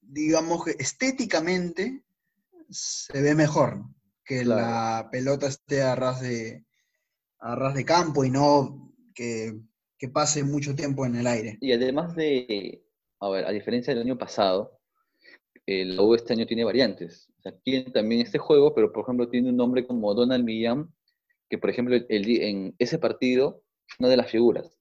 digamos 0.00 0.64
que 0.64 0.76
estéticamente 0.78 2.04
se 2.68 3.20
ve 3.20 3.34
mejor 3.34 3.84
que 4.26 4.44
la 4.44 5.08
pelota 5.10 5.46
esté 5.46 5.82
a 5.82 5.94
ras 5.94 6.20
de, 6.20 6.64
a 7.38 7.54
ras 7.54 7.74
de 7.74 7.84
campo 7.84 8.24
y 8.24 8.30
no 8.30 8.92
que, 9.14 9.62
pase 10.12 10.44
mucho 10.44 10.74
tiempo 10.74 11.06
en 11.06 11.16
el 11.16 11.26
aire. 11.26 11.58
Y 11.60 11.72
además 11.72 12.14
de, 12.14 12.84
a 13.20 13.28
ver, 13.30 13.46
a 13.46 13.50
diferencia 13.50 13.94
del 13.94 14.02
año 14.02 14.18
pasado, 14.18 14.78
el 15.64 15.98
U 15.98 16.14
este 16.14 16.32
año 16.32 16.46
tiene 16.46 16.64
variantes. 16.64 17.28
O 17.38 17.42
sea, 17.42 17.52
tiene 17.62 17.90
también 17.90 18.20
este 18.20 18.38
juego, 18.38 18.74
pero 18.74 18.92
por 18.92 19.02
ejemplo 19.02 19.28
tiene 19.28 19.50
un 19.50 19.56
nombre 19.56 19.86
como 19.86 20.14
Donald 20.14 20.44
Millán, 20.44 20.92
que 21.48 21.58
por 21.58 21.70
ejemplo 21.70 21.96
en 22.08 22.74
ese 22.78 22.98
partido 22.98 23.62
una 23.98 24.08
de 24.08 24.16
las 24.16 24.30
figuras, 24.30 24.78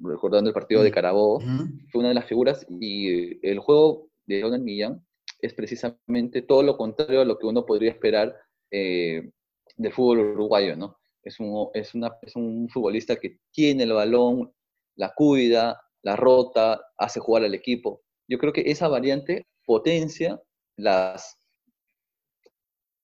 recordando 0.00 0.50
el 0.50 0.54
partido 0.54 0.82
de 0.82 0.90
mm, 0.90 0.92
Carabobo, 0.92 1.40
fue 1.90 2.00
una 2.00 2.08
de 2.08 2.14
las 2.14 2.26
figuras 2.26 2.66
y 2.68 3.46
el 3.46 3.58
juego 3.60 4.08
de 4.26 4.40
Donald 4.40 4.64
Millán 4.64 5.04
es 5.40 5.54
precisamente 5.54 6.42
todo 6.42 6.62
lo 6.62 6.76
contrario 6.76 7.20
a 7.20 7.24
lo 7.24 7.38
que 7.38 7.46
uno 7.46 7.64
podría 7.64 7.90
esperar 7.90 8.34
eh, 8.70 9.30
del 9.76 9.92
fútbol 9.92 10.20
uruguayo, 10.20 10.76
¿no? 10.76 10.98
Es 11.22 11.40
un, 11.40 11.68
es, 11.74 11.94
una, 11.94 12.16
es 12.22 12.36
un 12.36 12.68
futbolista 12.68 13.16
que 13.16 13.38
tiene 13.50 13.84
el 13.84 13.92
balón, 13.92 14.52
la 14.96 15.12
cuida, 15.14 15.80
la 16.02 16.16
rota, 16.16 16.80
hace 16.96 17.20
jugar 17.20 17.44
al 17.44 17.54
equipo. 17.54 18.02
Yo 18.28 18.38
creo 18.38 18.52
que 18.52 18.70
esa 18.70 18.88
variante 18.88 19.46
potencia 19.64 20.40
las 20.76 21.38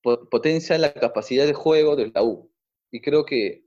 potencia 0.02 0.76
la 0.78 0.92
capacidad 0.92 1.46
de 1.46 1.54
juego 1.54 1.94
de 1.94 2.10
la 2.12 2.24
U 2.24 2.50
y 2.90 3.00
creo 3.00 3.24
que 3.24 3.64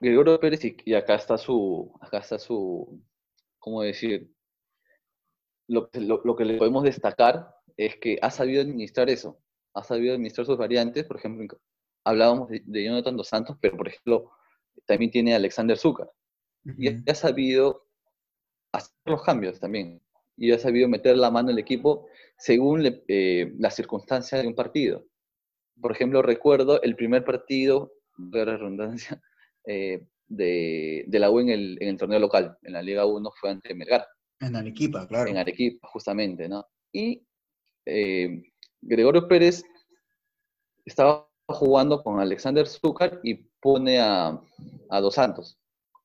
Gregorio 0.00 0.40
Pérez, 0.40 0.60
y, 0.64 0.94
acá 0.94 1.14
está 1.14 1.38
su, 1.38 1.92
acá 2.00 2.18
está 2.18 2.38
su, 2.38 3.00
¿cómo 3.58 3.82
decir? 3.82 4.32
Lo, 5.68 5.88
lo, 5.92 6.36
que 6.36 6.44
le 6.44 6.58
podemos 6.58 6.82
destacar 6.82 7.54
es 7.76 7.96
que 7.96 8.18
ha 8.20 8.30
sabido 8.30 8.62
administrar 8.62 9.08
eso, 9.10 9.38
ha 9.74 9.84
sabido 9.84 10.14
administrar 10.14 10.46
sus 10.46 10.58
variantes, 10.58 11.04
por 11.04 11.16
ejemplo, 11.16 11.60
hablábamos 12.04 12.48
de, 12.48 12.84
Jonathan 12.84 13.16
Dos 13.16 13.28
Santos, 13.28 13.56
pero 13.60 13.76
por 13.76 13.88
ejemplo, 13.88 14.30
también 14.86 15.10
tiene 15.10 15.34
Alexander 15.34 15.76
Zúcar, 15.76 16.10
y 16.76 16.88
ha 16.88 17.14
sabido 17.14 17.86
hacer 18.72 18.92
los 19.04 19.22
cambios 19.22 19.60
también, 19.60 20.00
y 20.36 20.52
ha 20.52 20.58
sabido 20.58 20.88
meter 20.88 21.16
la 21.16 21.30
mano 21.30 21.50
al 21.50 21.58
equipo 21.58 22.06
según 22.38 23.02
eh, 23.08 23.52
las 23.58 23.76
circunstancias 23.76 24.42
de 24.42 24.48
un 24.48 24.54
partido. 24.54 25.04
Por 25.80 25.92
ejemplo, 25.92 26.22
recuerdo 26.22 26.80
el 26.82 26.96
primer 26.96 27.24
partido 27.24 27.92
de 28.18 28.44
redundancia, 28.44 29.22
eh, 29.66 30.06
de, 30.26 31.06
la 31.08 31.30
U 31.30 31.40
en 31.40 31.48
el, 31.48 31.96
torneo 31.98 32.18
local, 32.18 32.56
en 32.62 32.72
la 32.72 32.82
Liga 32.82 33.04
1 33.04 33.30
fue 33.38 33.50
ante 33.50 33.74
Melgar. 33.74 34.06
En 34.40 34.56
Arequipa, 34.56 35.06
claro. 35.06 35.28
En 35.28 35.36
Arequipa, 35.36 35.88
justamente, 35.88 36.48
¿no? 36.48 36.64
Y 36.92 37.22
eh, 37.84 38.42
Gregorio 38.82 39.28
Pérez 39.28 39.62
estaba 40.84 41.28
jugando 41.46 42.02
con 42.02 42.20
Alexander 42.20 42.66
Zúcar 42.66 43.20
y 43.22 43.34
pone 43.60 44.00
a, 44.00 44.40
Dos 44.90 45.14
Santos 45.14 45.58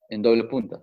en 0.08 0.22
doble 0.22 0.44
punta. 0.44 0.82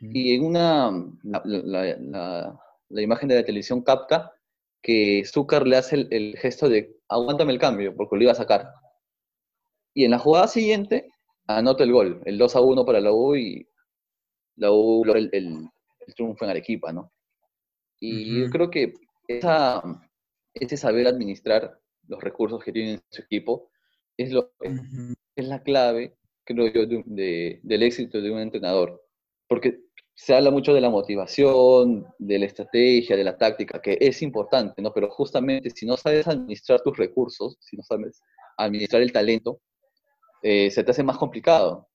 Y 0.00 0.34
en 0.34 0.44
una, 0.44 0.90
la, 1.22 3.02
imagen 3.02 3.28
de 3.28 3.34
la 3.36 3.44
televisión 3.44 3.82
capta 3.82 4.32
que 4.82 5.22
Zúcar 5.26 5.66
le 5.66 5.76
hace 5.76 5.96
el, 5.96 6.08
el, 6.10 6.36
gesto 6.36 6.68
de 6.68 6.98
aguántame 7.08 7.52
el 7.52 7.58
cambio, 7.58 7.94
porque 7.94 8.16
lo 8.16 8.22
iba 8.22 8.32
a 8.32 8.36
sacar. 8.36 8.72
Y 9.94 10.04
en 10.04 10.12
la 10.12 10.18
jugada 10.18 10.48
siguiente, 10.48 11.10
anota 11.46 11.84
el 11.84 11.92
gol, 11.92 12.22
el 12.24 12.38
2 12.38 12.56
a 12.56 12.60
1 12.60 12.84
para 12.84 13.00
la 13.00 13.12
U 13.12 13.34
y 13.36 13.68
la 14.56 14.72
U 14.72 15.04
el, 15.04 15.30
el, 15.32 15.68
triunfo 16.14 16.44
en 16.44 16.50
Arequipa, 16.50 16.92
¿no? 16.92 17.12
Y 18.00 18.40
yo 18.40 18.50
creo 18.50 18.70
que 18.70 18.94
esa, 19.28 19.82
ese 20.54 20.76
saber 20.76 21.06
administrar 21.06 21.78
los 22.06 22.22
recursos 22.22 22.62
que 22.62 22.72
tiene 22.72 23.00
su 23.10 23.22
equipo 23.22 23.70
es, 24.16 24.32
lo, 24.32 24.52
es 24.60 25.46
la 25.46 25.62
clave, 25.62 26.16
creo 26.44 26.66
yo, 26.72 26.86
de, 26.86 27.60
del 27.62 27.82
éxito 27.82 28.20
de 28.20 28.30
un 28.30 28.40
entrenador. 28.40 29.02
Porque 29.48 29.80
se 30.14 30.34
habla 30.34 30.50
mucho 30.50 30.74
de 30.74 30.80
la 30.80 30.90
motivación, 30.90 32.06
de 32.18 32.38
la 32.38 32.46
estrategia, 32.46 33.16
de 33.16 33.24
la 33.24 33.38
táctica, 33.38 33.80
que 33.80 33.96
es 34.00 34.20
importante, 34.22 34.82
¿no? 34.82 34.92
Pero 34.92 35.08
justamente 35.10 35.70
si 35.70 35.86
no 35.86 35.96
sabes 35.96 36.26
administrar 36.26 36.82
tus 36.82 36.96
recursos, 36.96 37.56
si 37.60 37.76
no 37.76 37.82
sabes 37.82 38.20
administrar 38.58 39.02
el 39.02 39.12
talento, 39.12 39.60
eh, 40.42 40.70
se 40.70 40.84
te 40.84 40.90
hace 40.90 41.02
más 41.02 41.16
complicado. 41.16 41.88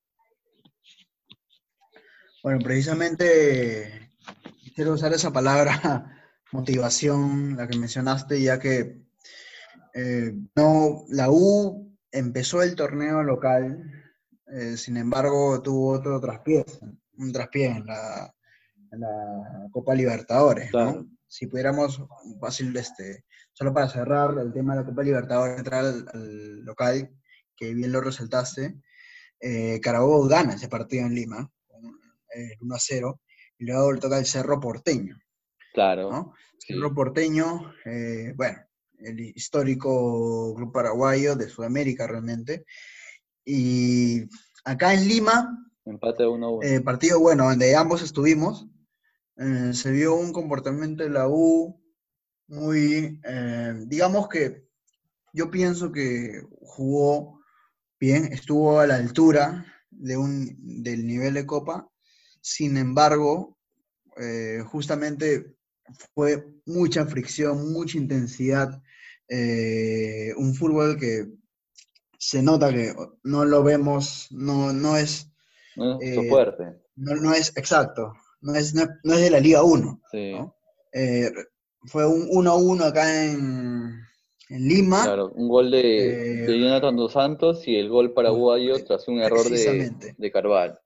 Bueno, 2.41 2.59
precisamente 2.63 4.09
quiero 4.75 4.93
usar 4.93 5.13
esa 5.13 5.31
palabra 5.31 6.24
motivación, 6.51 7.55
la 7.57 7.67
que 7.67 7.77
mencionaste, 7.77 8.41
ya 8.41 8.59
que 8.59 9.01
eh, 9.93 10.33
no, 10.55 11.05
la 11.09 11.29
U 11.29 11.95
empezó 12.11 12.61
el 12.61 12.75
torneo 12.75 13.23
local, 13.23 13.91
eh, 14.47 14.77
sin 14.77 14.97
embargo 14.97 15.61
tuvo 15.61 15.93
otro 15.93 16.19
traspié, 16.19 16.65
un 17.17 17.31
traspié 17.31 17.67
en 17.67 17.85
la, 17.85 18.31
Copa 19.71 19.93
Libertadores. 19.93 20.71
Si 21.27 21.47
pudiéramos, 21.47 22.01
fácil, 22.39 22.75
este, 22.77 23.25
solo 23.51 23.73
para 23.73 23.89
cerrar 23.89 24.37
el 24.39 24.53
tema 24.53 24.73
de 24.73 24.81
la 24.81 24.85
Copa 24.85 25.03
Libertadores, 25.03 25.57
entrar 25.57 25.83
al 25.83 26.63
local, 26.63 27.09
que 27.57 27.73
bien 27.73 27.91
lo 27.91 27.99
resaltaste, 27.99 28.75
eh, 29.41 29.81
Carabobo 29.81 30.27
gana 30.27 30.53
ese 30.53 30.69
partido 30.69 31.05
en 31.05 31.15
Lima, 31.15 31.49
1 32.61 32.75
a 32.75 32.79
0, 32.79 33.21
y 33.57 33.65
luego 33.65 33.91
le 33.91 33.99
toca 33.99 34.17
el 34.17 34.25
Cerro 34.25 34.59
Porteño. 34.59 35.17
Claro. 35.75 36.09
¿no? 36.09 36.33
Cerro 36.57 36.95
Porteño, 36.95 37.73
eh, 37.85 38.33
bueno, 38.35 38.57
el 38.99 39.19
histórico 39.19 40.55
club 40.55 40.71
paraguayo 40.71 41.35
de 41.35 41.49
Sudamérica 41.49 42.07
realmente. 42.07 42.65
Y 43.43 44.23
acá 44.63 44.93
en 44.93 45.07
Lima, 45.07 45.69
Empate 45.85 46.23
1-1. 46.25 46.63
eh, 46.63 46.81
partido 46.81 47.19
bueno, 47.19 47.49
donde 47.49 47.75
ambos 47.75 48.01
estuvimos, 48.01 48.67
eh, 49.37 49.73
se 49.73 49.91
vio 49.91 50.15
un 50.15 50.31
comportamiento 50.31 51.03
de 51.03 51.09
la 51.09 51.27
U 51.27 51.79
muy, 52.47 53.19
digamos 53.87 54.29
que 54.29 54.65
yo 55.33 55.51
pienso 55.51 55.91
que 55.91 56.41
jugó 56.61 57.41
bien, 57.99 58.31
estuvo 58.31 58.79
a 58.79 58.87
la 58.87 58.95
altura 58.95 59.65
de 59.89 60.15
un, 60.15 60.55
del 60.83 61.05
nivel 61.05 61.33
de 61.33 61.45
Copa, 61.45 61.89
sin 62.41 62.77
embargo, 62.77 63.55
eh, 64.17 64.63
justamente 64.65 65.54
fue 66.13 66.45
mucha 66.65 67.05
fricción, 67.05 67.71
mucha 67.73 67.97
intensidad, 67.97 68.81
eh, 69.29 70.33
un 70.37 70.53
fútbol 70.55 70.97
que 70.99 71.27
se 72.17 72.41
nota 72.41 72.71
que 72.73 72.93
no 73.23 73.45
lo 73.45 73.63
vemos, 73.63 74.27
no, 74.31 74.73
no 74.73 74.97
es, 74.97 75.29
¿no? 75.75 75.99
eh, 76.01 76.15
Su 76.15 76.23
fuerte. 76.23 76.63
no, 76.95 77.15
no 77.15 77.33
es 77.33 77.55
exacto, 77.55 78.13
no 78.41 78.55
es, 78.55 78.73
no, 78.73 78.83
no 79.03 79.13
es 79.13 79.21
de 79.21 79.29
la 79.29 79.39
Liga 79.39 79.63
1. 79.63 80.01
Sí. 80.11 80.33
Eh, 80.93 81.31
fue 81.87 82.07
un 82.07 82.27
1-1 82.29 82.83
acá 82.83 83.25
en, 83.25 83.99
en 84.49 84.67
Lima. 84.67 85.03
Claro, 85.03 85.31
un 85.35 85.47
gol 85.49 85.69
de, 85.69 86.43
Eh, 86.43 86.47
de 86.47 86.59
Jonathan 86.59 86.95
Dos 86.95 87.13
Santos 87.13 87.67
y 87.67 87.75
el 87.75 87.89
gol 87.89 88.13
paraguayo 88.13 88.75
eh, 88.77 88.83
tras 88.83 89.07
un 89.07 89.19
error 89.19 89.47
de, 89.49 90.15
de 90.17 90.31
Carval. 90.31 90.79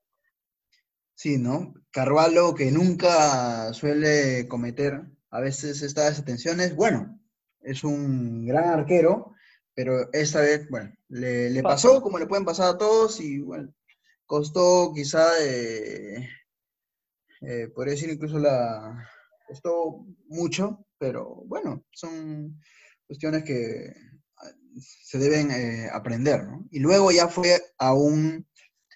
Sí, 1.16 1.38
¿no? 1.38 1.74
Carvalho, 1.92 2.54
que 2.54 2.72
nunca 2.72 3.74
suele 3.74 4.48
cometer 4.48 5.02
a 5.32 5.40
veces 5.40 5.82
estas 5.82 6.10
desatenciones, 6.10 6.76
bueno, 6.76 7.20
es 7.62 7.84
un 7.84 8.46
gran 8.46 8.70
arquero, 8.70 9.34
pero 9.74 10.12
esta 10.14 10.42
vez, 10.42 10.70
bueno, 10.70 10.94
le, 11.08 11.62
pasó 11.64 12.02
como 12.02 12.20
le 12.20 12.28
pueden 12.28 12.46
pasar 12.46 12.76
a 12.76 12.78
todos 12.78 13.20
y, 13.22 13.40
bueno, 13.40 13.74
costó 14.26 14.92
quizá, 14.94 15.26
eh, 15.42 16.28
eh, 17.42 17.68
podría 17.74 17.94
decir 17.94 18.10
incluso 18.10 18.40
la, 18.40 19.08
costó 19.48 20.06
mucho, 20.28 20.86
pero 21.00 21.44
bueno, 21.46 21.84
son 21.92 22.62
cuestiones 23.08 23.44
que 23.44 23.94
ah, 24.38 24.52
se 24.76 25.18
deben 25.18 25.50
eh, 25.50 25.90
aprender, 25.92 26.44
¿no? 26.44 26.68
Y 26.70 26.80
luego 26.80 27.12
ya 27.12 27.28
fue 27.28 27.60
a 27.80 27.94
un, 27.94 28.48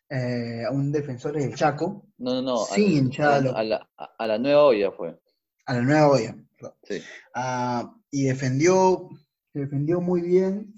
eh, 0.10 0.64
a 0.68 0.72
un 0.72 0.92
defensor 0.92 1.36
del 1.36 1.56
Chaco, 1.56 2.08
No, 2.24 2.34
no, 2.36 2.42
no. 2.42 2.58
Sí, 2.66 2.84
a, 2.86 2.88
la- 2.90 2.98
hinchada 2.98 3.36
a, 3.36 3.40
la, 3.42 3.52
lo- 3.52 3.58
a 3.58 3.64
la- 3.64 3.90
a 4.18 4.28
la 4.28 4.38
nueva 4.38 4.64
olla 4.66 4.92
fue. 4.92 5.20
a 5.66 5.74
la 5.74 5.82
nueva 5.82 6.08
olla. 6.10 6.36
Sí. 6.84 7.02
Ah, 7.36 7.94
y 8.10 8.24
defendió, 8.24 9.10
defendió 9.54 10.00
muy 10.02 10.22
bien. 10.22 10.74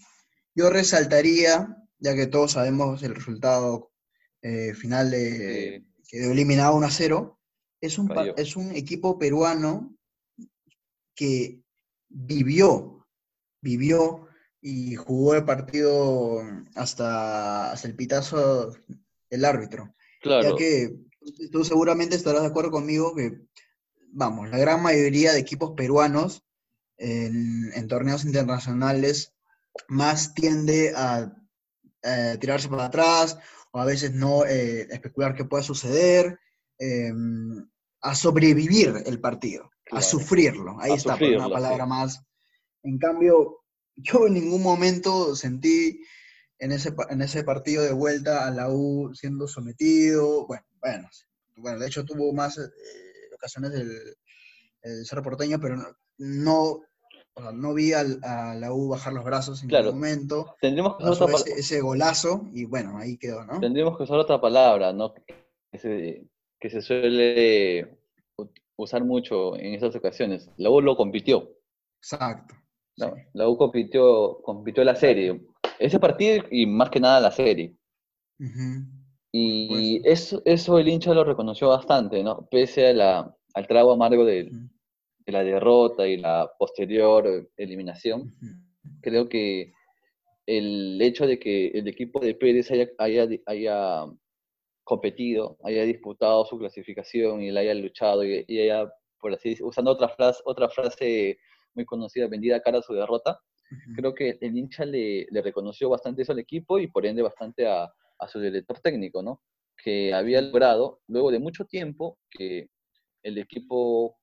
Yo 0.56 0.70
resaltaría, 0.70 1.78
ya 2.00 2.16
que 2.16 2.28
todos 2.28 2.54
sabemos 2.54 3.04
el 3.04 3.14
resultado 3.14 3.92
eh, 4.42 4.74
final 4.74 5.12
de, 5.12 5.84
Sí. 6.02 6.08
quedó 6.18 6.32
eliminado 6.32 6.76
1 6.76 6.86
a 6.88 6.92
0, 6.92 7.40
es 7.82 7.98
un, 8.00 8.08
Cayó. 8.08 8.34
es 8.38 8.56
un 8.56 8.72
equipo 8.76 9.18
peruano 9.20 9.96
que 11.16 11.62
vivió, 12.10 13.06
vivió 13.62 14.28
y 14.62 14.96
jugó 14.96 15.36
el 15.36 15.46
partido 15.46 16.42
hasta, 16.76 17.72
hasta 17.72 17.88
el 17.88 17.96
pitazo 17.96 18.72
del 19.30 19.46
árbitro. 19.46 19.94
Claro. 20.22 20.50
Ya 20.52 20.56
que 20.56 20.96
tú 21.52 21.64
seguramente 21.64 22.16
estarás 22.16 22.42
de 22.42 22.48
acuerdo 22.48 22.72
conmigo 22.72 23.16
que, 23.16 23.42
vamos, 24.12 24.50
la 24.50 24.58
gran 24.58 24.82
mayoría 24.82 25.34
de 25.34 25.40
equipos 25.40 25.72
peruanos 25.76 26.44
en, 26.98 27.72
en 27.74 27.88
torneos 27.88 28.26
internacionales 28.26 29.34
más 29.88 30.34
tiende 30.34 30.94
a 30.96 31.34
eh, 32.04 32.38
tirarse 32.40 32.70
para 32.70 32.86
atrás 32.86 33.38
o 33.72 33.80
a 33.80 33.86
veces 33.86 34.14
no 34.14 34.46
eh, 34.46 34.88
especular 34.90 35.36
qué 35.36 35.44
puede 35.46 35.64
suceder, 35.64 36.40
eh, 36.80 37.12
a 38.02 38.16
sobrevivir 38.16 39.04
el 39.06 39.20
partido, 39.20 39.66
a 39.66 39.70
Claro. 39.90 40.06
sufrirlo. 40.06 40.78
Ahí 40.80 40.92
A 40.92 40.96
está, 40.96 41.10
una 41.10 41.18
sufrirlo, 41.18 41.50
palabra 41.50 41.84
sí. 41.84 41.90
más. 41.90 42.22
En 42.84 42.98
cambio, 43.00 43.64
yo 43.96 44.28
en 44.28 44.34
ningún 44.36 44.62
momento 44.62 45.36
sentí 45.36 46.02
en 46.60 46.72
ese, 46.72 46.94
en 47.10 47.22
ese 47.22 47.44
partido 47.44 47.84
de 47.84 47.94
vuelta 47.94 48.48
a 48.48 48.52
la 48.52 48.70
U 48.70 49.14
siendo 49.14 49.48
sometido. 49.48 50.46
Bueno, 50.48 50.64
bueno, 50.82 51.10
bueno 51.58 51.80
de 51.80 51.88
hecho 51.88 52.06
tuvo 52.06 52.32
más 52.34 52.58
eh, 52.58 52.70
ocasiones 53.36 53.74
el, 53.74 53.92
el 54.84 55.06
Cerro 55.06 55.24
Porteño, 55.24 55.60
pero 55.60 55.76
no, 55.76 55.86
no, 56.18 56.62
o 57.34 57.42
sea, 57.42 57.52
no 57.52 57.74
vi 57.74 57.92
al- 57.94 58.20
a 58.24 58.56
la 58.56 58.72
U 58.74 58.88
bajar 58.90 59.14
los 59.14 59.26
brazos 59.26 59.62
en 59.64 59.70
Claro. 59.70 59.86
ningún 59.88 60.00
momento. 60.02 60.56
Tendríamos 60.62 60.98
que 60.98 61.04
usar 61.04 61.30
otra, 61.34 61.54
ese, 61.58 61.82
golazo 61.82 62.48
y 62.54 62.66
bueno, 62.66 62.98
ahí 62.98 63.18
quedó, 63.18 63.44
¿no? 63.46 63.60
tendríamos 63.60 63.98
que 63.98 64.04
usar 64.04 64.18
otra 64.18 64.40
palabra, 64.40 64.94
¿no? 64.94 65.14
Que 65.14 65.80
se, 65.80 66.28
que 66.60 66.70
se 66.70 66.82
suele 66.82 67.98
usar 68.78 69.04
mucho 69.04 69.56
en 69.58 69.74
esas 69.74 69.96
ocasiones. 69.96 70.50
La 70.58 70.70
U 70.70 70.82
lo 70.82 70.96
compitió. 70.96 71.50
Exacto. 72.02 72.56
¿no? 72.98 73.14
sí. 73.16 73.22
La 73.34 73.50
U 73.50 73.58
compitió, 73.58 74.42
compitió 74.42 74.84
la 74.84 74.96
serie. 74.96 75.42
Ese 75.80 76.00
partido 76.00 76.44
y 76.52 76.66
más 76.66 76.90
que 76.90 77.00
nada 77.00 77.20
la 77.20 77.32
serie. 77.32 77.76
Y 79.32 80.02
eso, 80.06 80.42
eso 80.46 80.80
el 80.80 80.88
hincha 80.88 81.14
lo 81.14 81.24
reconoció 81.24 81.70
bastante, 81.70 82.24
¿no? 82.24 82.48
Pese 82.50 82.88
a 82.88 82.94
la, 82.94 83.36
al 83.54 83.68
trago 83.68 83.92
amargo 83.92 84.24
de, 84.24 84.50
la 85.26 85.44
derrota 85.44 86.08
y 86.08 86.18
la 86.18 86.52
posterior 86.58 87.50
eliminación, 87.58 88.34
creo 89.02 89.28
que 89.28 89.74
el 90.46 91.02
hecho 91.02 91.26
de 91.26 91.40
que 91.40 91.68
el 91.70 91.88
equipo 91.88 92.20
de 92.20 92.36
Pérez 92.36 92.70
haya, 92.72 92.88
haya, 93.00 93.28
haya 93.48 94.06
competido, 94.84 95.58
haya 95.64 95.84
disputado 95.84 96.46
su 96.46 96.60
clasificación 96.60 97.42
y 97.42 97.52
la 97.52 97.62
haya 97.62 97.74
luchado 97.74 98.24
y, 98.24 98.46
y 98.48 98.60
haya, 98.60 98.88
por 99.20 99.34
así 99.34 99.50
decirlo, 99.50 99.70
usando 99.70 99.92
otra 99.92 100.10
frase, 100.10 100.42
otra 100.46 100.70
frase 100.70 101.40
muy 101.74 101.86
conocida, 101.86 102.28
vendida 102.28 102.62
cara 102.62 102.80
a 102.80 102.84
su 102.84 102.94
derrota. 102.94 103.40
Creo 103.96 104.14
que 104.14 104.38
el 104.42 104.58
hincha 104.58 104.86
le, 104.86 105.28
le 105.30 105.42
reconoció 105.42 105.90
bastante 105.90 106.22
eso 106.22 106.32
al 106.32 106.40
equipo 106.40 106.80
y 106.80 106.88
por 106.88 107.06
ende 107.06 107.22
bastante 107.22 107.68
a, 107.68 107.92
a 108.20 108.28
su 108.28 108.40
director 108.40 108.80
técnico, 108.80 109.22
¿no? 109.22 109.42
Que 109.78 110.14
había 110.14 110.42
logrado, 110.42 111.02
luego 111.08 111.32
de 111.32 111.40
mucho 111.40 111.66
tiempo, 111.66 112.18
que 112.30 112.70
el 113.24 113.38
equipo 113.38 114.18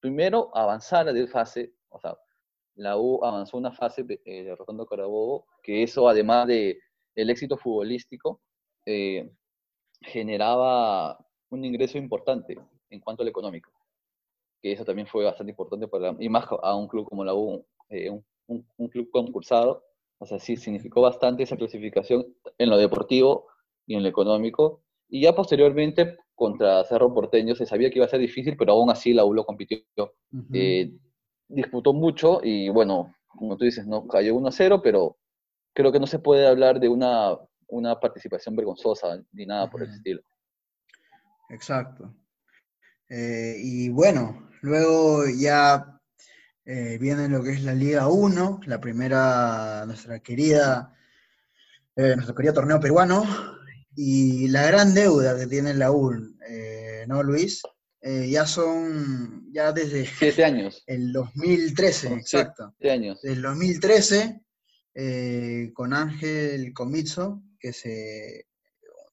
primero 0.00 0.50
avanzara 0.54 1.12
de 1.12 1.26
fase, 1.26 1.74
o 1.88 1.98
sea, 2.00 2.16
la 2.76 2.98
U 2.98 3.24
avanzó 3.24 3.56
una 3.56 3.72
fase 3.72 4.04
eh, 4.24 4.42
derrotando 4.44 4.82
a 4.82 4.88
Carabobo, 4.88 5.46
que 5.62 5.82
eso 5.82 6.08
además 6.08 6.46
de 6.48 6.78
el 7.14 7.30
éxito 7.30 7.56
futbolístico, 7.56 8.40
eh, 8.86 9.30
generaba 10.00 11.18
un 11.50 11.64
ingreso 11.64 11.98
importante 11.98 12.58
en 12.90 13.00
cuanto 13.00 13.22
al 13.22 13.28
económico, 13.28 13.70
que 14.60 14.72
eso 14.72 14.84
también 14.84 15.06
fue 15.06 15.24
bastante 15.24 15.50
importante 15.50 15.86
para, 15.88 16.14
y 16.18 16.28
más 16.28 16.46
a 16.62 16.74
un 16.74 16.88
club 16.88 17.08
como 17.08 17.24
la 17.24 17.34
U, 17.34 17.64
eh, 17.88 18.10
un, 18.10 18.24
un, 18.46 18.66
un 18.76 18.88
club 18.88 19.10
concursado, 19.10 19.84
o 20.18 20.26
sea, 20.26 20.38
sí 20.38 20.56
significó 20.56 21.00
bastante 21.00 21.42
esa 21.42 21.56
clasificación 21.56 22.26
en 22.58 22.70
lo 22.70 22.76
deportivo 22.76 23.46
y 23.86 23.94
en 23.94 24.02
lo 24.02 24.08
económico, 24.08 24.82
y 25.08 25.22
ya 25.22 25.34
posteriormente 25.34 26.18
contra 26.34 26.82
Cerro 26.84 27.12
Porteño 27.14 27.54
se 27.54 27.66
sabía 27.66 27.90
que 27.90 27.98
iba 27.98 28.06
a 28.06 28.10
ser 28.10 28.20
difícil, 28.20 28.56
pero 28.56 28.72
aún 28.72 28.90
así 28.90 29.12
la 29.12 29.24
U 29.24 29.34
lo 29.34 29.44
compitió 29.44 29.78
Ujú. 29.96 30.48
eh, 30.52 30.92
disputó 31.48 31.92
mucho 31.92 32.40
y 32.42 32.68
bueno, 32.68 33.14
como 33.28 33.56
tú 33.56 33.64
dices, 33.64 33.86
no 33.86 34.06
cayó 34.06 34.34
1-0, 34.34 34.80
pero 34.82 35.16
creo 35.72 35.92
que 35.92 36.00
no 36.00 36.06
se 36.06 36.18
puede 36.18 36.46
hablar 36.46 36.80
de 36.80 36.88
una, 36.88 37.38
una 37.68 38.00
participación 38.00 38.56
vergonzosa 38.56 39.22
ni 39.32 39.46
nada 39.46 39.70
por 39.70 39.82
el 39.82 39.90
estilo. 39.90 40.22
Exacto. 41.50 42.14
Eh, 43.08 43.56
y 43.58 43.88
bueno, 43.90 44.48
luego 44.62 45.24
ya 45.38 45.93
eh, 46.64 46.98
viene 47.00 47.28
lo 47.28 47.42
que 47.42 47.52
es 47.52 47.62
la 47.62 47.74
Liga 47.74 48.08
1, 48.08 48.60
la 48.66 48.80
primera, 48.80 49.84
nuestra 49.86 50.20
querida, 50.20 50.94
eh, 51.96 52.14
nuestro 52.14 52.34
querido 52.34 52.54
torneo 52.54 52.80
peruano, 52.80 53.24
y 53.96 54.48
la 54.48 54.66
gran 54.66 54.94
deuda 54.94 55.36
que 55.38 55.46
tiene 55.46 55.74
la 55.74 55.92
U, 55.92 56.12
eh, 56.48 57.04
¿no, 57.06 57.22
Luis? 57.22 57.62
Ya 58.02 58.46
son, 58.46 59.50
ya 59.50 59.72
desde 59.72 60.04
Siete 60.04 60.44
años, 60.44 60.82
el 60.86 61.10
2013, 61.10 62.08
Son 62.08 62.18
exacto. 62.18 62.74
siete 62.78 62.92
años. 62.92 63.22
Del 63.22 63.40
2013, 63.40 64.44
eh, 64.96 65.72
con 65.74 65.92
Ángel 65.92 66.72
Comizo, 66.72 67.42
que 67.58 67.72
se 67.72 68.46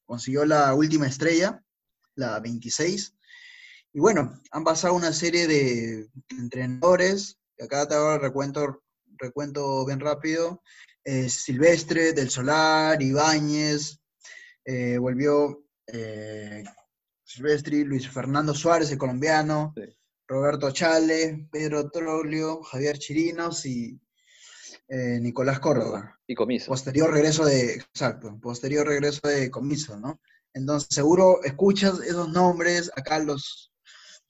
consiguió 0.05 0.45
la 0.45 0.75
última 0.75 1.07
estrella, 1.07 1.63
la 2.15 2.39
26. 2.39 3.15
Y 3.93 3.99
bueno, 3.99 4.39
han 4.51 4.63
pasado 4.63 4.93
una 4.93 5.11
serie 5.11 5.47
de 5.47 6.07
entrenadores, 6.29 7.39
acá 7.61 7.87
te 7.87 7.95
hago 7.95 8.13
el 8.15 8.21
recuento, 8.21 8.83
recuento 9.17 9.85
bien 9.85 9.99
rápido. 9.99 10.61
eh, 11.03 11.29
Silvestre, 11.29 12.13
Del 12.13 12.29
Solar, 12.29 13.01
Ibáñez, 13.01 13.99
eh, 14.65 14.97
volvió 14.97 15.65
eh, 15.87 16.63
Silvestri, 17.23 17.83
Luis 17.83 18.07
Fernando 18.09 18.53
Suárez, 18.53 18.91
el 18.91 18.97
colombiano, 18.97 19.73
Roberto 20.27 20.71
Chale, 20.71 21.47
Pedro 21.51 21.89
Troglio, 21.89 22.61
Javier 22.63 22.97
Chirinos 22.97 23.65
y 23.65 23.99
eh, 24.87 25.19
Nicolás 25.19 25.59
Córdoba. 25.59 26.19
Y 26.27 26.35
Comiso. 26.35 26.67
Posterior 26.67 27.11
regreso 27.11 27.45
de, 27.45 27.73
exacto, 27.73 28.39
posterior 28.39 28.87
regreso 28.87 29.27
de 29.27 29.49
Comiso, 29.49 29.99
¿no? 29.99 30.21
Entonces, 30.53 30.89
seguro 30.91 31.43
escuchas 31.43 32.01
esos 32.01 32.29
nombres, 32.29 32.91
acá 32.95 33.19
los 33.19 33.73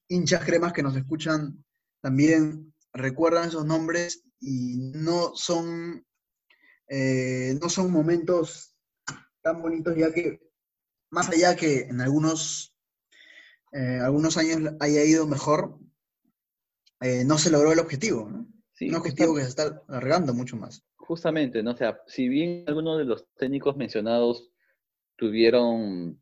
hinchas 0.07 0.45
cremas 0.45 0.73
que 0.73 0.83
nos 0.83 0.95
escuchan 0.95 1.63
también 2.01 2.73
recuerdan 2.93 3.49
esos 3.49 3.65
nombres 3.65 4.23
y 4.39 4.91
no 4.93 5.35
son, 5.35 6.05
eh, 6.87 7.57
no 7.61 7.69
son 7.69 7.91
momentos 7.91 8.75
tan 9.41 9.61
bonitos, 9.61 9.95
ya 9.95 10.11
que 10.11 10.39
más 11.09 11.29
allá 11.29 11.55
que 11.55 11.81
en 11.81 12.01
algunos, 12.01 12.75
eh, 13.73 13.99
algunos 14.01 14.37
años 14.37 14.73
haya 14.79 15.03
ido 15.03 15.27
mejor, 15.27 15.77
eh, 17.01 17.23
no 17.25 17.37
se 17.37 17.51
logró 17.51 17.71
el 17.71 17.79
objetivo, 17.79 18.29
¿no? 18.29 18.47
Un 18.79 18.95
objetivo 18.95 19.35
que 19.35 19.43
se 19.43 19.49
está 19.49 19.83
alargando 19.87 20.33
mucho 20.33 20.55
más. 20.55 20.83
Justamente, 20.95 21.61
¿no? 21.61 21.71
O 21.71 21.77
sea, 21.77 22.01
si 22.07 22.27
bien 22.27 22.63
algunos 22.67 22.97
de 22.97 23.05
los 23.05 23.27
técnicos 23.35 23.77
mencionados 23.77 24.49
tuvieron 25.17 26.19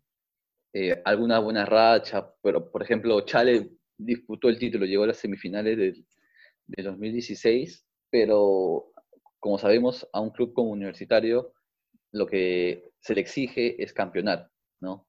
eh, 0.74 1.02
alguna 1.06 1.40
buena 1.40 1.66
racha, 1.66 2.30
pero 2.42 2.70
por 2.70 2.84
ejemplo, 2.84 3.22
Chale 3.22 3.72
disputó 3.98 4.50
el 4.50 4.60
título, 4.60 4.86
llegó 4.86 5.04
a 5.04 5.08
las 5.08 5.18
semifinales 5.18 5.78
del, 5.78 6.06
2016, 6.78 7.86
pero 8.10 8.92
como 9.40 9.58
sabemos, 9.58 10.08
a 10.14 10.20
un 10.20 10.32
club 10.32 10.54
como 10.54 10.72
universitario 10.72 11.54
lo 12.12 12.26
que 12.28 12.92
se 13.00 13.16
le 13.16 13.22
exige 13.22 13.82
es 13.82 13.94
campeonar, 13.94 14.50
¿no? 14.82 15.08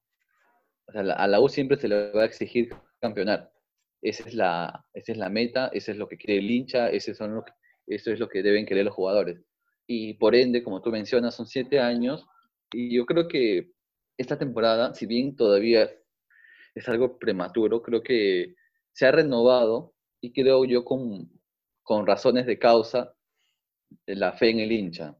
O 0.87 0.91
sea, 0.91 1.01
a 1.01 1.27
la 1.27 1.39
U 1.41 1.49
siempre 1.49 1.77
se 1.77 1.87
le 1.87 2.11
va 2.11 2.23
a 2.23 2.25
exigir 2.25 2.69
campeonar. 2.99 3.51
Esa 4.01 4.27
es 4.27 4.33
la, 4.33 4.85
esa 4.93 5.11
es 5.11 5.17
la 5.17 5.29
meta, 5.29 5.69
eso 5.73 5.91
es 5.91 5.97
lo 5.97 6.07
que 6.07 6.17
quiere 6.17 6.39
el 6.39 6.49
hincha, 6.49 6.89
ese 6.89 7.13
son 7.13 7.35
lo 7.35 7.45
eso 7.87 8.11
es 8.11 8.19
lo 8.19 8.29
que 8.29 8.43
deben 8.43 8.65
querer 8.65 8.85
los 8.85 8.95
jugadores. 8.95 9.41
Y 9.87 10.13
por 10.15 10.35
ende, 10.35 10.63
como 10.63 10.81
tú 10.81 10.91
mencionas, 10.91 11.35
son 11.35 11.47
siete 11.47 11.79
años, 11.79 12.25
y 12.71 12.95
yo 12.95 13.05
creo 13.05 13.27
que 13.27 13.71
esta 14.17 14.37
temporada, 14.37 14.93
si 14.93 15.05
bien 15.05 15.35
todavía 15.35 15.89
es 16.75 16.87
algo 16.87 17.17
prematuro, 17.19 17.81
creo 17.81 18.01
que 18.01 18.55
se 18.93 19.05
ha 19.05 19.11
renovado 19.11 19.93
y 20.21 20.31
creo 20.31 20.63
yo 20.65 20.85
con, 20.85 21.29
con 21.83 22.05
razones 22.05 22.45
de 22.45 22.57
causa 22.59 23.13
la 24.07 24.33
fe 24.33 24.51
en 24.51 24.59
el 24.59 24.71
hincha 24.71 25.15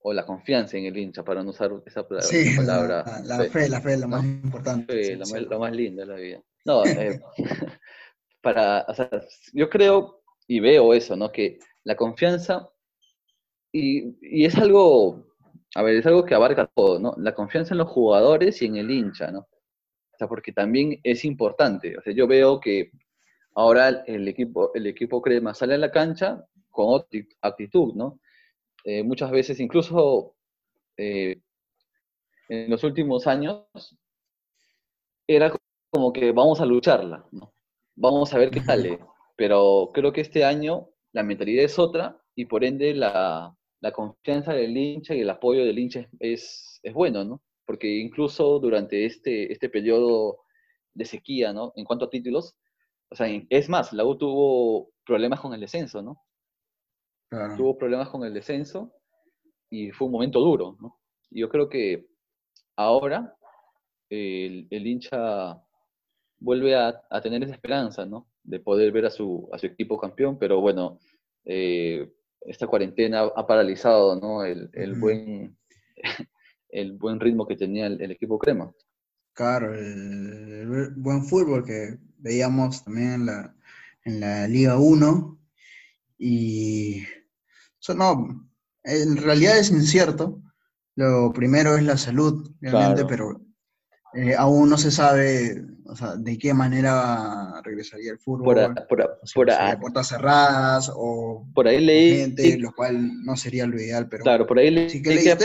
o 0.00 0.12
la 0.12 0.24
confianza 0.24 0.76
en 0.76 0.86
el 0.86 0.96
hincha, 0.96 1.24
para 1.24 1.42
no 1.42 1.50
usar 1.50 1.72
esa 1.84 2.06
palabra. 2.06 2.28
Sí, 2.28 2.54
la, 3.24 3.44
fe, 3.50 3.68
la 3.68 3.80
fe 3.80 3.94
es 3.94 4.00
lo 4.00 4.08
más 4.08 4.24
importante. 4.24 5.16
lo, 5.16 5.58
más, 5.58 5.72
lindo 5.72 6.02
de 6.02 6.06
la 6.06 6.14
vida. 6.14 6.42
No, 6.64 6.84
eh, 6.84 7.20
para, 8.40 8.84
o 8.86 8.94
sea, 8.94 9.10
yo 9.52 9.68
creo 9.68 10.22
y 10.46 10.60
veo 10.60 10.94
eso, 10.94 11.16
¿no? 11.16 11.32
Que 11.32 11.58
la 11.82 11.96
confianza, 11.96 12.70
y, 13.72 14.16
y 14.22 14.44
es 14.44 14.54
algo 14.54 15.26
a 15.76 15.82
ver, 15.82 15.96
es 15.96 16.06
algo 16.06 16.24
que 16.24 16.34
abarca 16.34 16.66
todo, 16.74 16.98
¿no? 16.98 17.14
La 17.18 17.34
confianza 17.34 17.74
en 17.74 17.78
los 17.78 17.88
jugadores 17.88 18.62
y 18.62 18.66
en 18.66 18.76
el 18.76 18.90
hincha, 18.90 19.30
¿no? 19.30 19.40
O 19.40 20.16
sea, 20.18 20.26
porque 20.26 20.50
también 20.50 20.98
es 21.02 21.22
importante. 21.26 21.98
O 21.98 22.02
sea, 22.02 22.14
yo 22.14 22.26
veo 22.26 22.58
que 22.58 22.90
ahora 23.56 24.04
el 24.06 24.28
equipo, 24.28 24.72
el 24.74 24.86
equipo 24.86 25.20
crema 25.20 25.54
sale 25.54 25.74
a 25.74 25.78
la 25.78 25.90
cancha 25.90 26.44
con 26.70 26.86
otra 26.88 27.20
actitud, 27.40 27.94
¿no? 27.94 28.20
Eh, 28.84 29.02
muchas 29.02 29.30
veces, 29.30 29.58
incluso 29.58 30.36
eh, 30.96 31.40
en 32.48 32.70
los 32.70 32.84
últimos 32.84 33.26
años, 33.26 33.66
era 35.26 35.52
como 35.90 36.12
que 36.12 36.32
vamos 36.32 36.60
a 36.60 36.66
lucharla, 36.66 37.26
¿no? 37.32 37.52
Vamos 37.96 38.32
a 38.32 38.38
ver 38.38 38.50
qué 38.50 38.60
sale. 38.60 39.00
Pero 39.36 39.90
creo 39.92 40.12
que 40.12 40.20
este 40.20 40.44
año 40.44 40.90
la 41.12 41.22
mentalidad 41.22 41.64
es 41.64 41.78
otra 41.78 42.22
y 42.34 42.44
por 42.46 42.64
ende 42.64 42.94
la, 42.94 43.56
la 43.80 43.92
confianza 43.92 44.52
del 44.52 44.76
hincha 44.76 45.14
y 45.14 45.20
el 45.20 45.30
apoyo 45.30 45.64
del 45.64 45.78
hincha 45.78 46.08
es, 46.20 46.80
es, 46.82 46.94
bueno, 46.94 47.24
¿no? 47.24 47.42
Porque 47.64 47.88
incluso 47.98 48.58
durante 48.60 49.04
este, 49.06 49.52
este 49.52 49.68
periodo 49.68 50.40
de 50.94 51.04
sequía, 51.04 51.52
¿no? 51.52 51.72
En 51.76 51.84
cuanto 51.84 52.04
a 52.04 52.10
títulos, 52.10 52.54
o 53.10 53.14
sea, 53.16 53.26
es 53.50 53.68
más, 53.68 53.92
la 53.92 54.04
U 54.04 54.16
tuvo 54.16 54.90
problemas 55.04 55.40
con 55.40 55.54
el 55.54 55.60
descenso, 55.60 56.02
¿no? 56.02 56.22
Tuvo 57.56 57.76
problemas 57.76 58.08
con 58.08 58.24
el 58.24 58.32
descenso 58.32 58.92
y 59.68 59.90
fue 59.90 60.06
un 60.06 60.12
momento 60.12 60.40
duro, 60.40 60.76
¿no? 60.80 61.00
Yo 61.30 61.48
creo 61.48 61.68
que 61.68 62.06
ahora 62.76 63.36
el, 64.08 64.68
el 64.70 64.86
hincha 64.86 65.60
vuelve 66.38 66.76
a, 66.76 67.02
a, 67.10 67.20
tener 67.20 67.42
esa 67.42 67.54
esperanza, 67.54 68.06
¿no? 68.06 68.28
De 68.44 68.60
poder 68.60 68.92
ver 68.92 69.06
a 69.06 69.10
su, 69.10 69.48
a 69.52 69.58
su 69.58 69.66
equipo 69.66 69.98
campeón, 69.98 70.38
pero 70.38 70.60
bueno, 70.60 71.00
eh, 71.44 72.12
esta 72.40 72.66
cuarentena 72.66 73.22
ha 73.22 73.46
paralizado 73.46 74.20
¿no? 74.20 74.44
el, 74.44 74.70
el 74.72 74.94
buen, 74.94 75.56
el 76.68 76.92
buen 76.92 77.20
ritmo 77.20 77.46
que 77.46 77.56
tenía 77.56 77.86
el, 77.86 78.10
equipo 78.10 78.38
crema. 78.38 78.72
Claro, 79.32 79.74
el, 79.74 80.94
buen 80.96 81.24
fútbol 81.24 81.64
que 81.64 81.96
veíamos 82.26 82.84
también 82.84 83.12
en 83.12 83.26
la, 83.26 83.54
en 84.04 84.20
la 84.20 84.48
Liga 84.48 84.76
1. 84.76 85.38
Y 86.18 87.04
eso 87.80 87.94
no, 87.94 88.48
en 88.82 89.16
realidad 89.16 89.58
es 89.58 89.70
incierto. 89.70 90.42
Lo 90.96 91.32
primero 91.32 91.76
es 91.76 91.84
la 91.84 91.96
salud, 91.96 92.50
realmente, 92.60 93.04
pero 93.04 93.40
eh, 94.14 94.34
aún 94.34 94.70
no 94.70 94.78
se 94.78 94.90
sabe 94.90 95.62
o 95.84 95.94
sea, 95.94 96.16
de 96.16 96.38
qué 96.38 96.54
manera 96.54 97.60
regresaría 97.62 98.12
el 98.12 98.18
fútbol. 98.18 98.74
Por, 98.88 99.20
puertas 99.80 100.08
cerradas 100.08 100.90
o 100.94 101.46
por 101.54 101.68
ahí 101.68 101.84
leí, 101.84 102.16
gente, 102.16 102.58
lo 102.58 102.72
cual 102.72 103.24
no 103.24 103.36
sería 103.36 103.66
lo 103.66 103.76
ideal, 103.76 104.08
pero... 104.08 104.24
Claro, 104.24 104.46
por 104.46 104.58
ahí 104.58 104.70
leí 104.70 105.02
que 105.02 105.36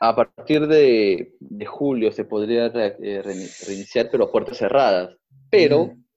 a 0.00 0.14
partir 0.14 0.66
de, 0.68 1.36
de, 1.40 1.66
julio 1.66 2.12
se 2.12 2.24
podría 2.24 2.66
eh, 2.66 3.22
reiniciar, 3.66 4.08
pero 4.10 4.30
puertas 4.30 4.58
cerradas. 4.58 5.16
Pero, 5.50 5.78
por 5.78 5.90
otro 5.90 6.07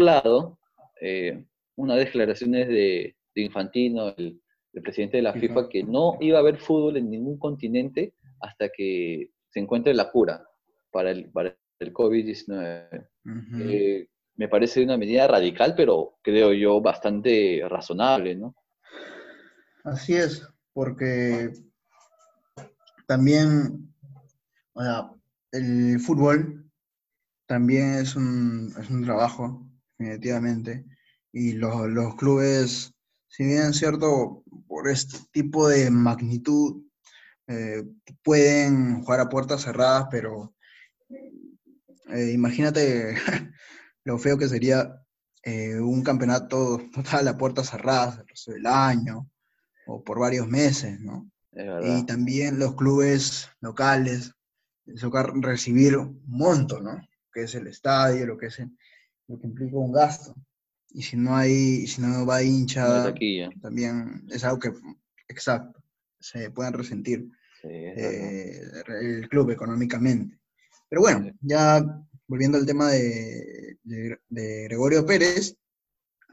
lado, 0.00 0.58
eh, 1.00 1.44
una 1.76 1.96
declaraciones 1.96 2.68
de, 2.68 3.16
de 3.34 3.42
Infantino, 3.42 4.14
el, 4.16 4.40
presidente 4.82 5.18
de 5.18 5.22
la 5.22 5.32
FIFA, 5.32 5.68
que 5.68 5.84
no 5.84 6.16
iba 6.20 6.38
a 6.38 6.40
haber 6.40 6.58
fútbol 6.58 6.96
en 6.96 7.08
ningún 7.08 7.38
continente 7.38 8.12
hasta 8.40 8.70
que 8.70 9.30
se 9.48 9.60
encuentre 9.60 9.94
la 9.94 10.10
cura 10.10 10.44
para 10.90 11.12
el, 11.12 11.30
para 11.30 11.56
el 11.78 11.92
COVID-19. 11.92 13.08
Eh, 13.60 14.08
me 14.34 14.48
parece 14.48 14.82
una 14.82 14.96
medida 14.96 15.28
radical, 15.28 15.74
pero 15.76 16.18
creo 16.22 16.52
yo 16.52 16.80
bastante 16.80 17.62
razonable, 17.68 18.34
¿no? 18.34 18.56
Así 19.84 20.14
es, 20.14 20.44
porque 20.72 21.52
también, 23.06 23.94
o 24.72 24.82
sea, 24.82 25.10
el 25.52 26.00
fútbol 26.00 26.68
también 27.46 27.94
es 27.94 28.16
un, 28.16 28.74
es 28.80 28.90
un 28.90 29.04
trabajo, 29.04 29.64
definitivamente, 29.98 30.84
y 31.32 31.52
los, 31.52 31.88
los 31.88 32.14
clubes, 32.16 32.94
si 33.28 33.44
bien 33.44 33.70
es 33.70 33.76
cierto, 33.76 34.44
por 34.66 34.88
este 34.88 35.18
tipo 35.32 35.68
de 35.68 35.90
magnitud, 35.90 36.84
eh, 37.46 37.84
pueden 38.22 39.02
jugar 39.02 39.20
a 39.20 39.28
puertas 39.28 39.62
cerradas, 39.62 40.06
pero 40.10 40.54
eh, 42.08 42.30
imagínate 42.32 43.14
lo 44.04 44.18
feo 44.18 44.38
que 44.38 44.48
sería 44.48 45.04
eh, 45.42 45.78
un 45.78 46.02
campeonato 46.02 46.80
total 46.94 47.28
a 47.28 47.36
puertas 47.36 47.70
cerradas 47.70 48.18
el 48.18 48.28
resto 48.28 48.52
del 48.52 48.66
año 48.66 49.28
o 49.86 50.02
por 50.02 50.18
varios 50.18 50.48
meses, 50.48 50.98
¿no? 51.00 51.30
Y 51.82 52.04
también 52.04 52.58
los 52.58 52.74
clubes 52.74 53.48
locales, 53.60 54.32
recibir 55.40 55.96
un 55.96 56.20
monto, 56.26 56.80
¿no? 56.80 57.00
Que 57.32 57.42
es 57.42 57.54
el 57.54 57.68
estadio, 57.68 58.26
lo 58.26 58.36
que 58.36 58.46
es 58.46 58.60
lo 59.28 59.38
que 59.38 59.46
implica 59.46 59.76
un 59.76 59.92
gasto. 59.92 60.34
Y 60.90 61.02
si 61.02 61.16
no 61.16 61.34
hay, 61.34 61.86
si 61.86 62.00
no 62.00 62.24
va 62.24 62.42
hincha, 62.42 63.12
también 63.60 64.26
es 64.30 64.44
algo 64.44 64.58
que, 64.60 64.72
exacto, 65.28 65.82
se 66.20 66.50
pueden 66.50 66.72
resentir 66.72 67.28
eh, 67.64 68.62
el 69.00 69.28
club 69.28 69.50
económicamente. 69.50 70.38
Pero 70.88 71.02
bueno, 71.02 71.32
ya 71.40 71.84
volviendo 72.28 72.58
al 72.58 72.66
tema 72.66 72.90
de, 72.90 73.78
Gregorio 74.30 75.04
Pérez, 75.04 75.56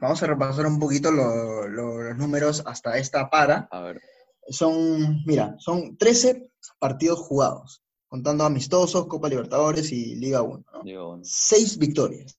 vamos 0.00 0.22
a 0.22 0.26
repasar 0.26 0.66
un 0.66 0.78
poquito 0.78 1.10
los 1.10 2.16
números 2.16 2.62
hasta 2.64 2.98
esta 2.98 3.28
para. 3.28 3.68
A 3.70 3.80
ver. 3.80 4.00
Son, 4.48 5.22
mira, 5.24 5.54
son 5.58 5.96
13 5.96 6.50
partidos 6.78 7.20
jugados, 7.20 7.82
contando 8.06 8.44
amistosos, 8.44 9.06
Copa 9.06 9.28
Libertadores 9.28 9.90
y 9.92 10.16
Liga 10.16 10.42
1. 10.42 10.64
¿no? 10.84 11.20
Seis 11.22 11.78
victorias. 11.78 12.38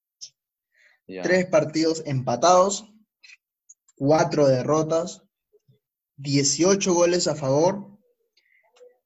Tres 1.06 1.46
partidos 1.48 2.02
empatados, 2.06 2.92
cuatro 3.96 4.48
derrotas, 4.48 5.22
18 6.18 6.94
goles 6.94 7.28
a 7.28 7.36
favor, 7.36 8.00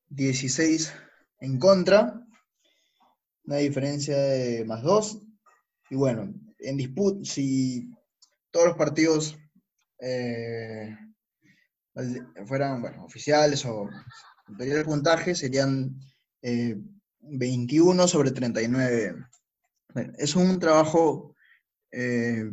16 0.10 0.94
en 1.40 1.60
contra 1.60 2.28
una 3.48 3.58
diferencia 3.58 4.18
de 4.18 4.66
más 4.66 4.84
dos. 4.84 5.22
Y 5.90 5.96
bueno, 5.96 6.34
en 6.60 6.78
disputa, 6.78 7.24
si 7.24 7.90
todos 8.52 8.68
los 8.68 8.78
partidos 8.78 9.38
eh, 10.00 10.96
fueran 12.46 12.82
bueno, 12.82 13.06
oficiales 13.06 13.66
o 13.66 13.90
de 14.50 14.86
puntaje, 14.86 15.34
serían 15.34 15.98
21 17.22 18.04
eh, 18.04 18.08
sobre 18.08 18.32
39. 18.32 19.16
es 20.18 20.36
un 20.36 20.60
trabajo, 20.60 21.36
eh, 21.92 22.50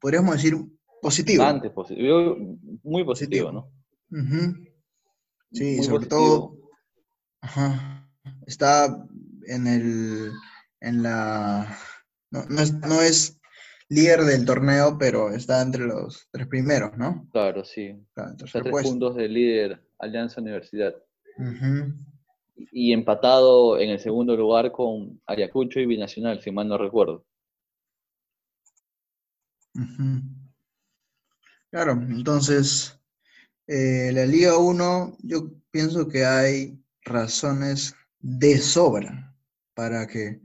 podríamos 0.00 0.36
decir, 0.36 0.56
positivo. 1.00 1.44
Antes 1.44 1.70
positivo, 1.72 2.36
muy 2.82 3.04
positivo, 3.04 3.52
¿no? 3.52 3.70
Sí, 5.52 5.82
sobre 5.82 6.06
todo, 6.06 6.56
está 8.46 9.04
en 9.46 9.66
el, 9.66 10.32
en 10.80 11.02
la, 11.02 11.76
no, 12.30 12.44
no, 12.48 13.02
es, 13.02 13.38
líder 13.88 14.20
del 14.20 14.44
torneo, 14.44 14.96
pero 14.98 15.30
está 15.30 15.62
entre 15.62 15.86
los 15.86 16.28
tres 16.30 16.46
primeros, 16.46 16.96
¿no? 16.98 17.26
Claro, 17.32 17.64
sí. 17.64 17.94
tres 18.52 18.82
puntos 18.82 19.16
de 19.16 19.28
líder 19.28 19.82
Alianza 19.98 20.40
Universidad. 20.40 20.94
Y 22.72 22.92
empatado 22.92 23.78
en 23.78 23.90
el 23.90 24.00
segundo 24.00 24.36
lugar 24.36 24.72
con 24.72 25.20
Ayacucho 25.26 25.80
y 25.80 25.86
Binacional, 25.86 26.42
si 26.42 26.50
mal 26.50 26.68
no 26.68 26.76
recuerdo. 26.76 27.24
Claro, 31.70 31.92
entonces, 31.92 32.98
eh, 33.66 34.10
la 34.12 34.24
Liga 34.24 34.56
1, 34.56 35.18
yo 35.22 35.50
pienso 35.70 36.08
que 36.08 36.24
hay 36.24 36.82
razones 37.02 37.94
de 38.20 38.58
sobra 38.58 39.34
para 39.74 40.06
que 40.06 40.40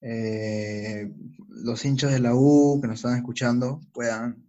eh, 0.00 1.12
los 1.48 1.84
hinchas 1.84 2.12
de 2.12 2.20
la 2.20 2.34
U 2.34 2.78
que 2.80 2.88
nos 2.88 2.96
están 2.96 3.16
escuchando 3.16 3.80
puedan, 3.92 4.46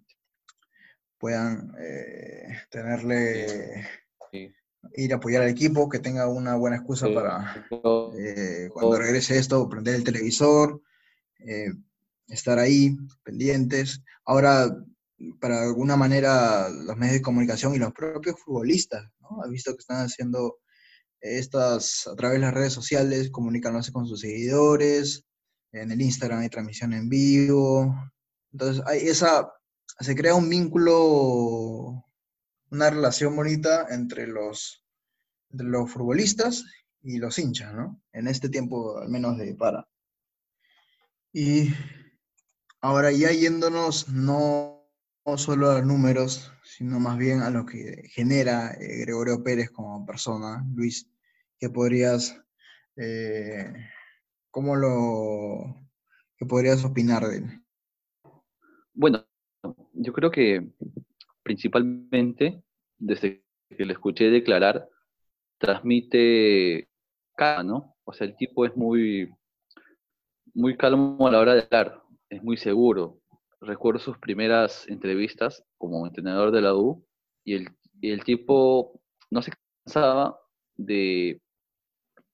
puedan 1.17 1.73
eh, 1.79 2.59
tenerle, 2.69 3.87
ir 4.95 5.13
a 5.13 5.15
apoyar 5.15 5.41
al 5.41 5.49
equipo, 5.49 5.89
que 5.89 5.99
tenga 5.99 6.27
una 6.27 6.55
buena 6.55 6.77
excusa 6.77 7.07
para 7.11 7.65
cuando 8.71 8.97
regrese 8.99 9.37
esto, 9.39 9.67
prender 9.67 9.95
el 9.95 10.03
televisor, 10.03 10.81
estar 12.27 12.59
ahí, 12.59 12.95
pendientes. 13.23 14.01
Ahora, 14.25 14.75
para 15.39 15.63
alguna 15.63 15.95
manera, 15.95 16.69
los 16.69 16.97
medios 16.97 17.15
de 17.15 17.21
comunicación 17.21 17.75
y 17.75 17.79
los 17.79 17.93
propios 17.93 18.39
futbolistas, 18.39 19.09
¿no? 19.19 19.41
Visto 19.49 19.71
que 19.71 19.79
están 19.79 20.05
haciendo 20.05 20.59
estas 21.21 22.07
a 22.07 22.15
través 22.15 22.39
de 22.39 22.45
las 22.45 22.53
redes 22.53 22.73
sociales, 22.73 23.29
comunicándose 23.31 23.91
con 23.91 24.05
sus 24.05 24.21
seguidores, 24.21 25.23
en 25.71 25.91
el 25.91 26.01
Instagram 26.01 26.39
hay 26.39 26.49
transmisión 26.49 26.93
en 26.93 27.09
vivo. 27.09 27.95
Entonces, 28.51 28.83
hay 28.85 29.07
esa, 29.07 29.51
se 29.99 30.15
crea 30.15 30.35
un 30.35 30.49
vínculo, 30.49 32.05
una 32.69 32.89
relación 32.89 33.35
bonita 33.35 33.87
entre 33.89 34.27
los, 34.27 34.85
los 35.49 35.91
futbolistas 35.91 36.63
y 37.01 37.17
los 37.17 37.39
hinchas, 37.39 37.73
¿no? 37.73 38.01
En 38.11 38.27
este 38.27 38.49
tiempo, 38.49 38.97
al 38.97 39.09
menos 39.09 39.37
de 39.37 39.55
para. 39.55 39.87
Y 41.33 41.69
ahora 42.83 43.11
ya 43.11 43.31
yéndonos 43.31 44.09
no, 44.09 44.85
solo 45.37 45.71
a 45.71 45.79
los 45.79 45.85
números, 45.87 46.51
sino 46.63 46.99
más 46.99 47.17
bien 47.17 47.41
a 47.41 47.49
lo 47.49 47.65
que 47.65 48.09
genera 48.09 48.71
eh, 48.73 48.99
Gregorio 49.01 49.43
Pérez 49.43 49.71
como 49.71 50.05
persona, 50.05 50.63
Luis, 50.75 51.09
que 51.57 51.69
podrías 51.69 52.39
eh, 52.95 53.73
¿Cómo 54.51 54.75
lo 54.75 55.75
que 56.37 56.45
podrías 56.45 56.85
opinar 56.85 57.23
de 57.23 57.37
él? 57.37 57.63
Bueno, 58.93 59.25
yo 59.93 60.13
creo 60.13 60.29
que 60.29 60.69
principalmente 61.41 62.61
desde 62.99 63.43
que 63.75 63.85
le 63.85 63.93
escuché 63.93 64.29
declarar, 64.29 64.87
transmite 65.57 66.87
calma, 67.35 67.63
¿no? 67.63 67.95
O 68.03 68.13
sea, 68.13 68.27
el 68.27 68.35
tipo 68.35 68.63
es 68.63 68.75
muy, 68.75 69.33
muy 70.53 70.77
calmo 70.77 71.27
a 71.27 71.31
la 71.31 71.39
hora 71.39 71.55
de 71.55 71.61
hablar, 71.61 72.02
es 72.35 72.43
muy 72.43 72.57
seguro. 72.57 73.19
Recuerdo 73.61 73.99
sus 73.99 74.17
primeras 74.17 74.87
entrevistas 74.87 75.63
como 75.77 76.05
entrenador 76.05 76.51
de 76.51 76.61
la 76.61 76.75
U 76.75 77.05
y 77.43 77.55
el, 77.55 77.69
y 78.01 78.11
el 78.11 78.23
tipo 78.23 78.99
no 79.29 79.41
se 79.41 79.51
cansaba 79.85 80.37
de 80.75 81.41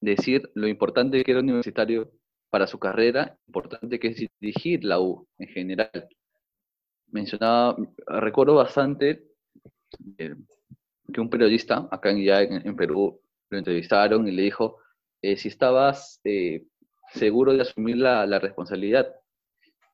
decir 0.02 0.50
lo 0.56 0.68
importante 0.68 1.24
que 1.24 1.32
era 1.32 1.42
universitario 1.42 2.12
para 2.50 2.68
su 2.68 2.80
carrera, 2.80 3.38
importante 3.48 4.00
que 4.00 4.08
es 4.08 4.28
dirigir 4.40 4.84
la 4.84 5.00
U 5.00 5.28
en 5.38 5.48
general. 5.50 6.08
Mencionaba, 7.08 7.78
recuerdo 8.08 8.56
bastante 8.56 9.24
eh, 10.18 10.36
que 11.14 11.22
un 11.22 11.30
periodista 11.30 11.88
acá 11.92 12.12
en, 12.12 12.24
ya 12.24 12.42
en, 12.42 12.76
Perú 12.76 13.20
lo 13.50 13.58
entrevistaron 13.58 14.28
y 14.28 14.32
le 14.32 14.44
dijo 14.44 14.78
eh, 15.22 15.38
si 15.38 15.48
estabas 15.48 16.22
eh, 16.24 16.66
seguro 17.14 17.54
de 17.54 17.62
asumir 17.62 17.98
la, 17.98 18.26
la, 18.26 18.40
responsabilidad. 18.40 19.19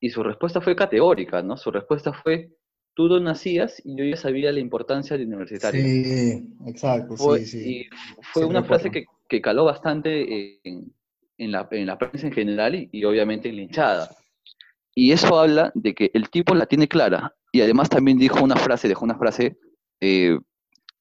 Y 0.06 0.12
su 0.12 0.22
respuesta 0.22 0.62
fue 0.62 0.76
categórica, 0.76 1.42
¿no? 1.42 1.58
Su 1.58 1.72
respuesta 1.72 2.14
fue, 2.14 2.52
tú 2.94 3.08
no 3.08 3.20
nacías 3.20 3.82
y 3.84 3.98
yo 3.98 4.06
ya 4.06 4.16
sabía 4.16 4.52
la 4.52 4.60
importancia 4.60 5.18
del 5.18 5.26
universitario. 5.26 5.82
Sí, 5.82 6.48
exacto, 6.68 7.18
sí, 7.18 7.46
sí. 7.48 7.70
Y 7.70 7.90
fue 8.22 8.46
una 8.46 8.64
frase 8.64 8.92
que, 8.92 9.06
que 9.28 9.42
caló 9.42 9.66
bastante 9.66 10.60
en, 10.64 10.94
en, 11.40 11.52
la, 11.52 11.68
en 11.72 11.88
la 11.88 11.98
prensa 11.98 12.28
en 12.28 12.34
general 12.34 12.88
y, 12.92 13.04
obviamente 13.04 13.50
en 13.50 13.56
la 13.56 13.62
hinchada. 13.64 14.16
Y 14.94 15.12
eso 15.12 15.40
habla 15.40 15.72
de 15.74 15.96
que 15.96 16.12
el 16.14 16.30
tipo 16.30 16.54
la 16.54 16.68
tiene 16.68 16.88
clara. 16.88 17.34
Y 17.52 17.62
además 17.62 17.90
también 17.90 18.20
dijo 18.20 18.44
una 18.44 18.58
frase, 18.58 18.88
dejó 18.88 19.06
una 19.06 19.18
frase, 19.18 19.58
eh, 20.02 20.38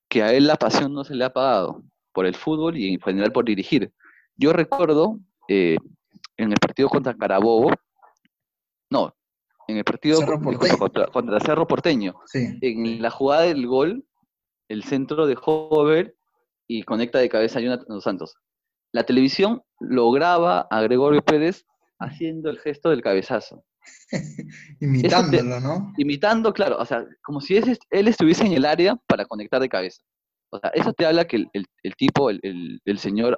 que 0.08 0.22
a 0.22 0.32
él 0.32 0.46
la 0.46 0.56
pasión 0.56 0.94
no 0.94 1.04
se 1.04 1.14
le 1.14 1.26
ha 1.26 1.30
pagado 1.34 1.82
por 2.14 2.24
el 2.24 2.36
fútbol 2.36 2.78
y 2.78 2.94
en 2.94 3.00
general 3.02 3.32
por 3.32 3.44
dirigir. 3.44 3.92
Yo 4.34 4.54
recuerdo 4.54 5.18
eh, 5.46 5.76
en 6.38 6.52
el 6.52 6.58
partido 6.58 6.88
contra 6.88 7.14
Carabobo, 7.14 7.70
no, 8.90 9.14
en 9.68 9.78
el 9.78 9.84
partido 9.84 10.20
contra, 10.78 11.06
contra, 11.06 11.40
Cerro 11.40 11.66
Porteño, 11.66 12.14
en 12.32 13.00
la 13.00 13.10
jugada 13.10 13.42
del 13.42 13.66
gol, 13.66 14.04
el 14.68 14.84
centro 14.84 15.26
de 15.26 15.36
Hover 15.40 16.14
y 16.66 16.82
conecta 16.82 17.18
de 17.18 17.28
cabeza 17.28 17.58
a 17.58 17.62
Jonathan 17.62 18.00
Santos. 18.00 18.36
La 18.92 19.04
televisión 19.04 19.62
lo 19.80 20.10
graba 20.10 20.66
a 20.70 20.80
Gregorio 20.82 21.22
Pérez 21.22 21.66
haciendo 21.98 22.50
el 22.50 22.58
gesto 22.58 22.90
del 22.90 23.02
cabezazo. 23.02 23.64
Imitándolo, 24.80 25.60
¿no? 25.60 25.92
Imitando, 25.96 26.52
claro, 26.52 26.78
o 26.78 26.84
sea, 26.86 27.04
como 27.22 27.40
si 27.40 27.56
él 27.56 28.08
estuviese 28.08 28.46
en 28.46 28.52
el 28.52 28.64
área 28.64 28.96
para 29.06 29.26
conectar 29.26 29.60
de 29.60 29.68
cabeza. 29.68 30.02
O 30.50 30.58
sea, 30.58 30.70
eso 30.70 30.92
te 30.92 31.04
habla 31.04 31.26
que 31.26 31.44
el, 31.52 31.96
tipo, 31.96 32.30
el, 32.30 32.98
señor, 32.98 33.36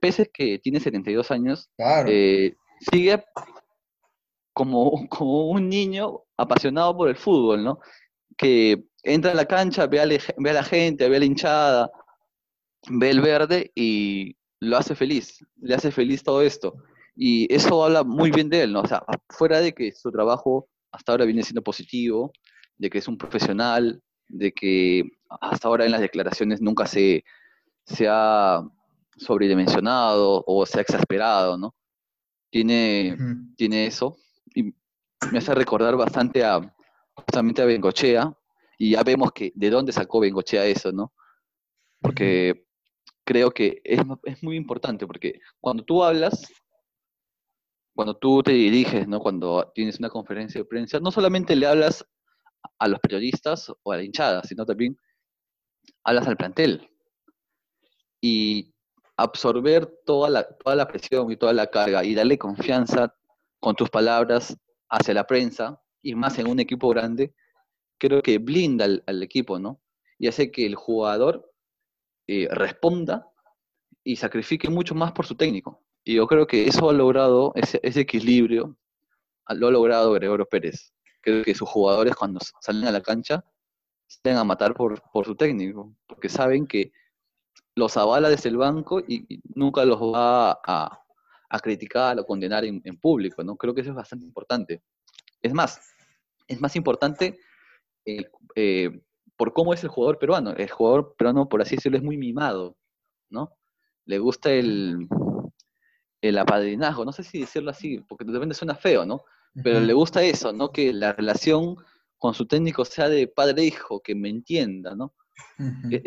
pese 0.00 0.30
que 0.32 0.60
tiene 0.60 0.78
72 0.78 1.30
años, 1.32 1.68
eh, 2.06 2.54
sigue 2.92 3.24
como, 4.54 5.06
como 5.10 5.50
un 5.50 5.68
niño 5.68 6.22
apasionado 6.38 6.96
por 6.96 7.08
el 7.10 7.16
fútbol, 7.16 7.62
¿no? 7.62 7.80
Que 8.36 8.84
entra 9.02 9.32
a 9.32 9.34
la 9.34 9.44
cancha, 9.44 9.86
ve 9.86 10.00
a, 10.00 10.06
ve 10.06 10.50
a 10.50 10.54
la 10.54 10.64
gente, 10.64 11.08
ve 11.08 11.16
a 11.16 11.18
la 11.18 11.24
hinchada, 11.26 11.90
ve 12.88 13.10
el 13.10 13.20
verde 13.20 13.72
y 13.74 14.36
lo 14.60 14.78
hace 14.78 14.94
feliz, 14.94 15.44
le 15.60 15.74
hace 15.74 15.90
feliz 15.90 16.22
todo 16.22 16.40
esto. 16.40 16.74
Y 17.16 17.52
eso 17.52 17.84
habla 17.84 18.02
muy 18.02 18.30
bien 18.30 18.48
de 18.48 18.62
él, 18.62 18.72
¿no? 18.72 18.80
O 18.80 18.86
sea, 18.86 19.04
fuera 19.28 19.60
de 19.60 19.74
que 19.74 19.92
su 19.92 20.10
trabajo 20.10 20.68
hasta 20.90 21.12
ahora 21.12 21.24
viene 21.26 21.42
siendo 21.42 21.62
positivo, 21.62 22.32
de 22.78 22.90
que 22.90 22.98
es 22.98 23.08
un 23.08 23.18
profesional, 23.18 24.02
de 24.28 24.52
que 24.52 25.04
hasta 25.40 25.68
ahora 25.68 25.84
en 25.84 25.92
las 25.92 26.00
declaraciones 26.00 26.60
nunca 26.60 26.86
se, 26.86 27.24
se 27.86 28.06
ha 28.08 28.62
sobredimensionado 29.16 30.42
o 30.46 30.64
se 30.66 30.78
ha 30.78 30.82
exasperado, 30.82 31.58
¿no? 31.58 31.74
Tiene, 32.50 33.16
tiene 33.56 33.86
eso 33.86 34.16
y 34.54 34.62
me 35.30 35.38
hace 35.38 35.54
recordar 35.54 35.96
bastante 35.96 36.44
a 36.44 36.60
justamente 37.14 37.62
a 37.62 37.66
Bengochea 37.66 38.32
y 38.78 38.92
ya 38.92 39.02
vemos 39.02 39.32
que 39.32 39.52
de 39.54 39.70
dónde 39.70 39.92
sacó 39.92 40.20
Bengochea 40.20 40.64
eso, 40.66 40.92
¿no? 40.92 41.12
Porque 42.00 42.66
creo 43.24 43.50
que 43.50 43.80
es, 43.84 44.00
es, 44.24 44.42
muy 44.42 44.56
importante 44.56 45.06
porque 45.06 45.40
cuando 45.60 45.84
tú 45.84 46.04
hablas, 46.04 46.52
cuando 47.94 48.16
tú 48.16 48.42
te 48.42 48.52
diriges, 48.52 49.08
¿no? 49.08 49.20
cuando 49.20 49.70
tienes 49.74 49.98
una 49.98 50.10
conferencia 50.10 50.60
de 50.60 50.64
prensa, 50.66 51.00
no 51.00 51.10
solamente 51.10 51.56
le 51.56 51.66
hablas 51.66 52.04
a 52.78 52.88
los 52.88 53.00
periodistas 53.00 53.72
o 53.82 53.92
a 53.92 53.96
la 53.96 54.02
hinchada, 54.02 54.42
sino 54.42 54.66
también 54.66 54.98
hablas 56.02 56.26
al 56.26 56.36
plantel. 56.36 56.90
Y 58.20 58.74
absorber 59.16 59.86
toda 60.04 60.28
la, 60.28 60.44
toda 60.44 60.76
la 60.76 60.88
presión 60.88 61.30
y 61.30 61.36
toda 61.36 61.52
la 61.52 61.68
carga 61.68 62.04
y 62.04 62.14
darle 62.14 62.38
confianza 62.38 63.14
con 63.64 63.76
tus 63.76 63.88
palabras 63.88 64.54
hacia 64.90 65.14
la 65.14 65.26
prensa, 65.26 65.80
y 66.02 66.14
más 66.14 66.38
en 66.38 66.48
un 66.48 66.60
equipo 66.60 66.90
grande, 66.90 67.32
creo 67.96 68.20
que 68.20 68.36
blinda 68.36 68.84
al, 68.84 69.22
equipo, 69.22 69.58
¿no? 69.58 69.80
Y 70.18 70.28
hace 70.28 70.50
que 70.50 70.66
el 70.66 70.74
jugador 70.74 71.50
eh, 72.26 72.46
responda 72.50 73.26
y 74.04 74.16
sacrifique 74.16 74.68
mucho 74.68 74.94
más 74.94 75.12
por 75.12 75.24
su 75.24 75.34
técnico. 75.34 75.82
Y 76.04 76.16
yo 76.16 76.26
creo 76.26 76.46
que 76.46 76.66
eso 76.66 76.90
ha 76.90 76.92
logrado, 76.92 77.54
ese, 77.54 77.80
equilibrio, 77.82 78.76
lo 79.48 79.68
ha 79.68 79.70
logrado 79.70 80.12
Gregorio 80.12 80.44
Pérez. 80.44 80.92
Creo 81.22 81.42
que 81.42 81.54
sus 81.54 81.66
jugadores 81.66 82.14
cuando 82.14 82.40
salen 82.60 82.86
a 82.86 82.92
la 82.92 83.00
cancha 83.00 83.46
salen 84.06 84.40
a 84.40 84.44
matar 84.44 84.74
por, 84.74 85.00
por 85.10 85.24
su 85.24 85.36
técnico, 85.36 85.90
porque 86.06 86.28
saben 86.28 86.66
que 86.66 86.92
los 87.76 87.96
avala 87.96 88.28
desde 88.28 88.50
el 88.50 88.58
banco 88.58 89.00
y, 89.00 89.40
nunca 89.54 89.86
los 89.86 90.02
va 90.02 90.60
a, 90.62 91.03
a, 91.48 91.60
criticar 91.60 92.18
o 92.18 92.26
condenar 92.26 92.64
en, 92.64 92.80
en, 92.84 92.96
público, 92.96 93.42
¿no? 93.44 93.56
Creo 93.56 93.74
que 93.74 93.82
eso 93.82 93.90
es 93.90 93.96
bastante 93.96 94.24
importante. 94.24 94.82
Es 95.42 95.52
más, 95.52 95.80
es 96.48 96.60
más 96.60 96.76
importante 96.76 97.38
eh, 98.06 99.00
por 99.36 99.52
cómo 99.52 99.74
es 99.74 99.82
el 99.82 99.90
jugador 99.90 100.18
peruano. 100.18 100.52
El 100.52 100.70
jugador 100.70 101.14
peruano, 101.16 101.48
por 101.48 101.62
así 101.62 101.76
decirlo, 101.76 101.98
es 101.98 102.04
muy 102.04 102.16
mimado, 102.16 102.76
¿no? 103.30 103.56
Le 104.04 104.18
gusta 104.18 104.52
el, 104.52 105.08
el 106.20 106.38
apadrinazgo, 106.38 107.04
no 107.04 107.12
sé 107.12 107.22
si 107.22 107.40
decirlo 107.40 107.70
así, 107.70 108.00
porque 108.08 108.24
de 108.24 108.32
repente 108.32 108.54
suena 108.54 108.74
feo, 108.74 109.04
¿no? 109.04 109.24
Pero 109.62 109.78
le 109.78 109.92
gusta 109.92 110.20
eso, 110.22 110.52
¿no? 110.52 110.72
Que 110.72 110.92
la 110.92 111.12
relación 111.12 111.76
con 112.18 112.34
su 112.34 112.46
técnico 112.46 112.84
sea 112.84 113.08
de 113.08 113.28
padre-hijo, 113.28 114.00
que 114.00 114.14
me 114.14 114.28
entienda, 114.28 114.96
¿no? 114.96 115.14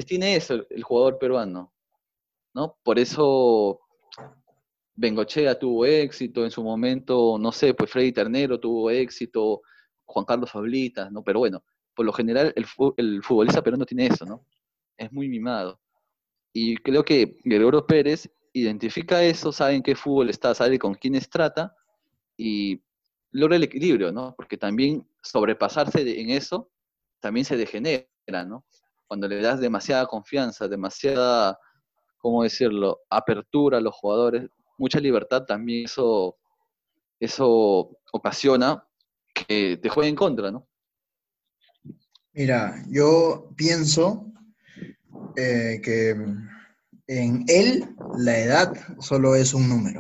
Tiene 0.06 0.36
eso 0.36 0.66
el 0.70 0.84
jugador 0.84 1.18
peruano, 1.18 1.74
¿no? 2.54 2.78
Por 2.84 3.00
eso 3.00 3.80
Bengochea 4.98 5.58
tuvo 5.58 5.86
éxito 5.86 6.44
en 6.44 6.50
su 6.50 6.64
momento, 6.64 7.38
no 7.40 7.52
sé, 7.52 7.76
pues 7.76 7.92
Freddy 7.92 8.12
Ternero 8.12 8.60
tuvo 8.60 8.90
éxito, 8.90 9.62
Juan 10.06 10.26
Carlos 10.26 10.52
Fablitas, 10.52 11.12
¿no? 11.12 11.24
Pero 11.24 11.40
bueno, 11.40 11.64
por 11.94 12.04
lo 12.06 12.12
general 12.12 12.52
el, 12.56 12.66
futbolista 12.66 13.62
peruano 13.62 13.86
tiene 13.86 14.08
eso, 14.08 14.26
¿no? 14.26 14.44
Es 14.98 15.12
muy 15.12 15.30
mimado. 15.30 15.80
Y 16.52 16.78
creo 16.78 17.06
que 17.06 17.38
Gregorio 17.44 17.86
Pérez 17.86 18.28
identifica 18.54 19.24
eso, 19.24 19.52
sabe 19.52 19.76
en 19.76 19.84
qué 19.84 19.96
fútbol 19.96 20.32
está, 20.32 20.56
sabe 20.56 20.80
con 20.80 20.96
quiénes 20.96 21.30
trata 21.30 21.76
y 22.36 22.82
logra 23.32 23.58
el 23.58 23.64
equilibrio, 23.64 24.12
¿no? 24.12 24.34
Porque 24.36 24.58
también 24.58 25.08
sobrepasarse 25.22 26.20
en 26.20 26.32
eso 26.32 26.72
también 27.20 27.46
se 27.46 27.56
degenera, 27.56 28.08
¿no? 28.48 28.66
Cuando 29.06 29.28
le 29.28 29.42
das 29.42 29.60
demasiada 29.60 30.08
confianza, 30.08 30.68
demasiada, 30.68 31.60
¿cómo 32.18 32.42
decirlo?, 32.44 33.02
apertura 33.10 33.78
a 33.78 33.82
los 33.82 33.94
jugadores, 33.94 34.50
mucha 34.78 35.00
libertad, 35.00 35.46
también 35.46 35.86
eso, 35.86 36.38
eso 37.20 37.98
ocasiona 38.12 38.84
que 39.34 39.78
te 39.78 39.90
juegue 39.90 40.10
en 40.10 40.16
contra, 40.16 40.52
¿no? 40.52 40.68
Mira, 42.34 42.84
yo 42.90 43.52
pienso 43.56 44.32
eh, 45.36 45.82
que 45.84 46.16
en 47.08 47.46
él 47.48 47.96
la 48.18 48.38
edad 48.40 48.74
solo 49.00 49.36
es 49.36 49.54
un 49.54 49.70
número. 49.70 50.00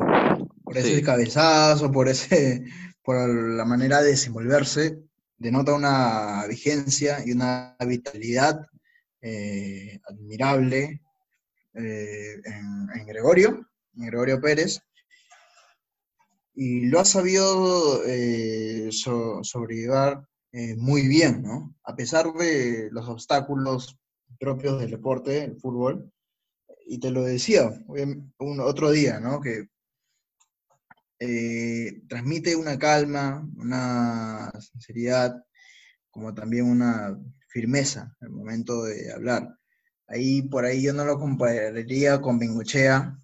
Por 0.63 0.77
ese 0.77 1.01
cabezazo, 1.01 1.91
por 1.91 2.07
ese, 2.09 2.63
por 3.03 3.27
la 3.27 3.65
manera 3.65 4.01
de 4.01 4.09
desenvolverse, 4.09 4.99
denota 5.37 5.73
una 5.73 6.45
vigencia 6.47 7.23
y 7.25 7.31
una 7.31 7.75
vitalidad 7.87 8.67
eh, 9.21 9.99
admirable 10.07 11.01
eh, 11.73 12.35
en, 12.43 12.87
Gregorio, 12.87 12.95
en 12.95 13.07
Gregorio 13.07 13.67
Pérez, 14.41 14.79
y 16.55 16.87
lo 16.87 16.99
ha 16.99 17.05
sabido 17.05 18.03
eh, 18.05 18.89
sobrevivir 18.91 19.91
muy 20.77 21.07
bien, 21.07 21.43
¿no? 21.43 21.75
A 21.83 21.95
pesar 21.95 22.33
de 22.33 22.89
los 22.91 23.07
obstáculos 23.07 23.99
propios 24.39 24.79
del 24.79 24.91
deporte, 24.91 25.43
el 25.43 25.59
fútbol, 25.59 26.11
y 26.87 26.99
te 26.99 27.11
lo 27.11 27.23
decía 27.23 27.69
un, 27.87 28.59
otro 28.59 28.91
día, 28.91 29.19
¿no? 29.19 29.41
Que 29.41 29.67
eh, 31.19 32.01
transmite 32.07 32.55
una 32.55 32.77
calma, 32.79 33.47
una 33.57 34.51
sinceridad, 34.59 35.43
como 36.09 36.33
también 36.33 36.65
una 36.65 37.19
firmeza 37.49 38.15
al 38.21 38.29
momento 38.29 38.83
de 38.83 39.11
hablar. 39.11 39.57
Ahí 40.07 40.43
por 40.43 40.65
ahí 40.65 40.81
yo 40.81 40.93
no 40.93 41.05
lo 41.05 41.19
compararía 41.19 42.21
con 42.21 42.39
Bengochea, 42.39 43.17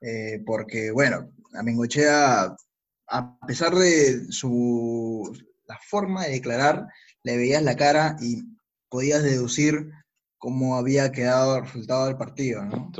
eh, 0.00 0.42
porque 0.44 0.90
bueno, 0.90 1.32
a 1.54 1.62
Bengochea, 1.62 2.56
a 3.08 3.38
pesar 3.46 3.74
de 3.74 4.30
su 4.30 5.32
la 5.66 5.78
forma 5.88 6.24
de 6.24 6.32
declarar, 6.32 6.86
le 7.22 7.36
veías 7.36 7.62
la 7.62 7.76
cara 7.76 8.16
y 8.20 8.44
podías 8.88 9.22
deducir 9.22 9.90
cómo 10.38 10.76
había 10.76 11.10
quedado 11.12 11.56
el 11.56 11.64
resultado 11.64 12.06
del 12.06 12.16
partido, 12.16 12.64
¿no? 12.64 12.92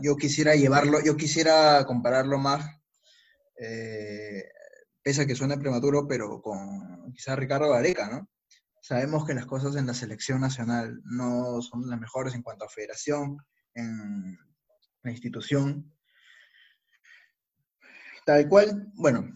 Yo 0.00 0.16
quisiera 0.16 0.54
llevarlo, 0.54 1.02
yo 1.04 1.16
quisiera 1.16 1.84
compararlo 1.84 2.38
más, 2.38 2.64
eh, 3.60 4.44
pese 5.02 5.22
a 5.22 5.26
que 5.26 5.34
suene 5.34 5.58
prematuro, 5.58 6.06
pero 6.06 6.40
con 6.40 7.12
quizás 7.12 7.38
Ricardo 7.38 7.70
Gareca, 7.70 8.08
¿no? 8.08 8.28
Sabemos 8.80 9.26
que 9.26 9.34
las 9.34 9.46
cosas 9.46 9.74
en 9.76 9.86
la 9.86 9.94
selección 9.94 10.40
nacional 10.40 11.00
no 11.04 11.60
son 11.60 11.88
las 11.88 11.98
mejores 11.98 12.34
en 12.34 12.42
cuanto 12.42 12.64
a 12.64 12.68
federación, 12.68 13.38
en 13.74 14.38
la 15.02 15.10
institución. 15.10 15.92
Tal 18.26 18.48
cual, 18.48 18.90
bueno, 18.94 19.32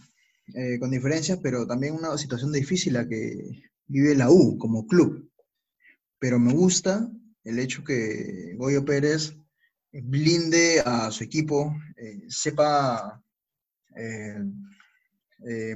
eh, 0.53 0.81
con 0.81 0.91
diferencias, 0.91 1.39
pero 1.41 1.65
también 1.65 1.95
una 1.95 2.19
situación 2.19 2.51
difícil 2.51 2.95
la 2.95 3.07
que 3.07 3.63
vive 3.87 4.17
la 4.17 4.33
U 4.33 4.59
como 4.59 4.89
club. 4.89 5.31
Pero 6.19 6.41
me 6.41 6.53
gusta 6.53 7.09
el 7.45 7.61
hecho 7.61 7.85
que 7.85 8.57
Goyo 8.57 8.85
Pérez 8.85 9.37
blinde 9.93 10.83
a 10.85 11.13
su 11.13 11.23
equipo, 11.23 11.73
eh, 11.97 12.25
sepa 12.29 13.23
eh, 13.95 14.45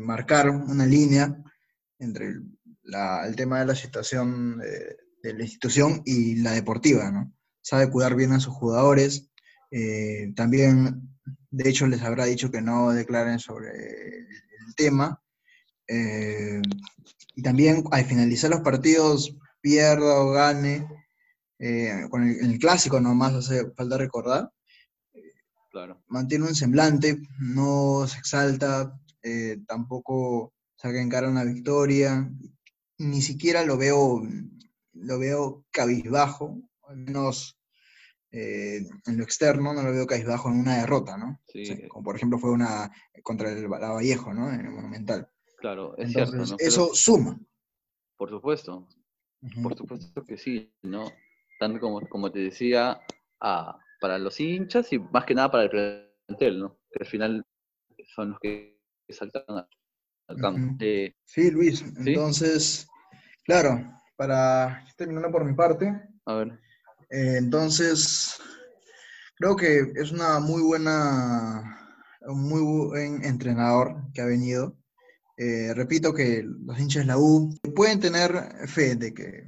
marcar 0.00 0.50
una 0.50 0.84
línea 0.84 1.40
entre 2.00 2.26
el, 2.26 3.36
tema 3.36 3.60
de 3.60 3.66
la 3.66 3.76
situación 3.76 4.58
de, 4.58 5.34
la 5.34 5.42
institución 5.44 6.02
y 6.04 6.34
la 6.42 6.50
deportiva, 6.50 7.12
¿no? 7.12 7.32
Sabe 7.62 7.90
cuidar 7.90 8.16
bien 8.16 8.32
a 8.32 8.40
sus 8.40 8.54
jugadores. 8.54 9.30
también, 10.34 11.13
de 11.56 11.70
hecho, 11.70 11.86
les 11.86 12.02
habrá 12.02 12.24
dicho 12.24 12.50
que 12.50 12.60
no 12.60 12.90
declaren 12.90 13.38
sobre 13.38 13.70
el 13.70 14.74
tema. 14.76 15.20
y 17.36 17.42
también 17.42 17.84
al 17.90 18.04
finalizar 18.04 18.50
los 18.50 18.60
partidos, 18.60 19.36
pierda 19.60 20.20
o 20.20 20.30
gane, 20.32 20.86
eh, 21.58 22.06
con 22.10 22.28
el, 22.28 22.58
clásico 22.58 23.00
nomás 23.00 23.34
hace 23.34 23.70
falta 23.72 23.96
recordar. 23.96 24.50
Claro. 25.70 26.02
Mantiene 26.08 26.46
un 26.46 26.54
semblante, 26.54 27.22
no 27.38 28.06
se 28.06 28.18
exalta, 28.18 29.00
eh, 29.22 29.58
tampoco 29.66 30.52
saca 30.76 31.00
en 31.00 31.08
cara 31.08 31.30
una 31.30 31.44
victoria, 31.44 32.30
ni 32.98 33.22
siquiera 33.22 33.64
lo 33.64 33.76
veo, 33.76 34.22
lo 34.92 35.18
veo 35.18 35.64
cabizbajo, 35.70 36.60
al 36.88 36.98
menos 36.98 37.58
eh, 38.36 38.84
en 39.06 39.16
lo 39.16 39.22
externo 39.22 39.72
no 39.72 39.82
lo 39.82 39.92
veo 39.92 40.06
cabizbajo 40.06 40.48
en 40.48 40.58
una 40.58 40.78
derrota, 40.78 41.16
¿no? 41.16 41.40
como 41.88 42.04
por 42.04 42.16
ejemplo 42.16 42.36
fue 42.36 42.50
una 42.50 42.90
contra 43.22 43.50
el 43.52 43.68
Vallejo, 43.68 44.34
¿no? 44.34 44.52
En 44.52 44.60
el 44.60 44.72
Monumental. 44.72 45.30
Claro, 45.58 45.96
es 45.96 46.12
cierto. 46.12 46.56
Eso 46.58 46.92
suma. 46.94 47.38
Por 48.16 48.30
supuesto, 48.30 48.88
por 49.62 49.76
supuesto 49.76 50.24
que 50.24 50.36
sí, 50.36 50.74
¿no? 50.82 51.12
tanto 51.60 51.78
como, 51.78 52.00
como 52.08 52.32
te 52.32 52.40
decía, 52.40 53.00
para 53.38 54.18
los 54.18 54.40
hinchas 54.40 54.92
y 54.92 54.98
más 54.98 55.24
que 55.24 55.34
nada 55.34 55.50
para 55.50 55.64
el 55.64 55.70
plantel, 56.26 56.58
¿no? 56.58 56.78
Que 56.90 57.04
al 57.04 57.06
final 57.06 57.46
son 58.14 58.30
los 58.30 58.40
que 58.40 58.80
saltan 59.10 59.44
al 60.28 60.36
campo. 60.40 60.76
Eh, 60.80 61.14
sí, 61.24 61.50
Luis, 61.50 61.84
entonces, 62.04 62.88
claro, 63.44 63.78
para 64.16 64.84
terminando 64.96 65.30
por 65.30 65.44
mi 65.44 65.54
parte. 65.54 65.92
A 66.26 66.34
ver. 66.34 66.63
Eh, 67.14 67.36
entonces, 67.36 68.34
creo 69.36 69.54
que 69.54 69.92
es 69.94 70.10
una 70.10 70.40
muy 70.40 70.62
buena, 70.62 71.62
un 72.22 72.42
muy 72.42 72.60
buen 72.60 73.24
entrenador 73.24 74.10
que 74.12 74.20
ha 74.20 74.24
venido. 74.24 74.76
Eh, 75.36 75.72
repito 75.74 76.12
que 76.12 76.42
los 76.42 76.76
hinchas 76.76 77.04
de 77.04 77.06
la 77.06 77.18
U 77.18 77.56
pueden 77.72 78.00
tener 78.00 78.66
fe 78.66 78.96
de 78.96 79.14
que, 79.14 79.44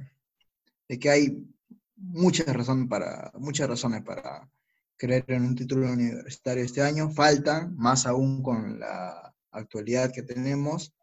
de 0.87 0.97
que 0.97 1.09
hay 1.09 1.45
muchas 1.97 2.47
razones 2.55 2.87
para, 2.87 3.33
muchas 3.37 3.67
razones 3.67 4.01
para 4.01 4.49
creer 4.95 5.25
en 5.27 5.43
un 5.43 5.55
título 5.55 5.91
universitario 5.91 6.63
este 6.63 6.81
año. 6.81 7.09
Faltan, 7.09 7.75
más 7.75 8.05
aún 8.05 8.41
con 8.43 8.79
la 8.79 9.35
actualidad 9.51 10.13
que 10.13 10.23
tenemos. 10.23 10.95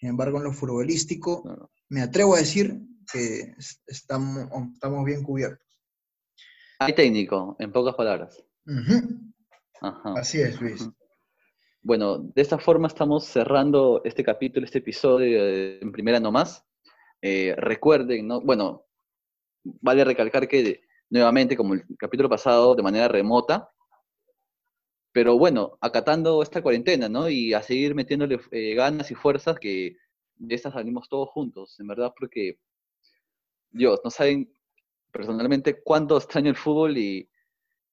Sin 0.00 0.08
embargo, 0.08 0.38
en 0.38 0.44
lo 0.44 0.52
futbolístico, 0.54 1.70
me 1.90 2.00
atrevo 2.00 2.36
a 2.36 2.38
decir 2.38 2.80
que 3.12 3.54
estamos, 3.86 4.48
estamos 4.72 5.04
bien 5.04 5.22
cubiertos. 5.22 5.65
Hay 6.78 6.94
técnico, 6.94 7.56
en 7.58 7.72
pocas 7.72 7.94
palabras. 7.94 8.44
Así 9.80 10.40
es, 10.40 10.60
Luis. 10.60 10.88
Bueno, 11.82 12.18
de 12.18 12.42
esta 12.42 12.58
forma 12.58 12.88
estamos 12.88 13.26
cerrando 13.26 14.02
este 14.04 14.24
capítulo, 14.24 14.66
este 14.66 14.78
episodio 14.78 15.46
en 15.80 15.92
primera 15.92 16.20
nomás. 16.20 16.64
Eh, 17.22 17.54
recuerden, 17.56 18.26
¿no? 18.26 18.40
Bueno, 18.40 18.86
vale 19.62 20.04
recalcar 20.04 20.48
que 20.48 20.82
nuevamente, 21.10 21.56
como 21.56 21.74
el 21.74 21.84
capítulo 21.98 22.28
pasado, 22.28 22.74
de 22.74 22.82
manera 22.82 23.08
remota, 23.08 23.70
Pero 25.12 25.38
bueno, 25.38 25.78
acatando 25.80 26.42
esta 26.42 26.60
cuarentena, 26.60 27.08
¿no? 27.08 27.28
Y 27.30 27.54
a 27.54 27.62
seguir 27.62 27.94
metiéndole 27.94 28.38
eh, 28.50 28.74
ganas 28.74 29.10
y 29.10 29.14
fuerzas 29.14 29.58
que 29.58 29.96
de 30.34 30.54
estas 30.54 30.74
salimos 30.74 31.08
todos 31.08 31.30
juntos, 31.30 31.80
en 31.80 31.86
verdad, 31.86 32.12
porque 32.18 32.58
Dios, 33.70 34.00
no 34.04 34.10
saben 34.10 34.52
personalmente 35.16 35.82
cuánto 35.82 36.16
extraño 36.18 36.50
el 36.50 36.56
fútbol 36.56 36.96
y 36.98 37.28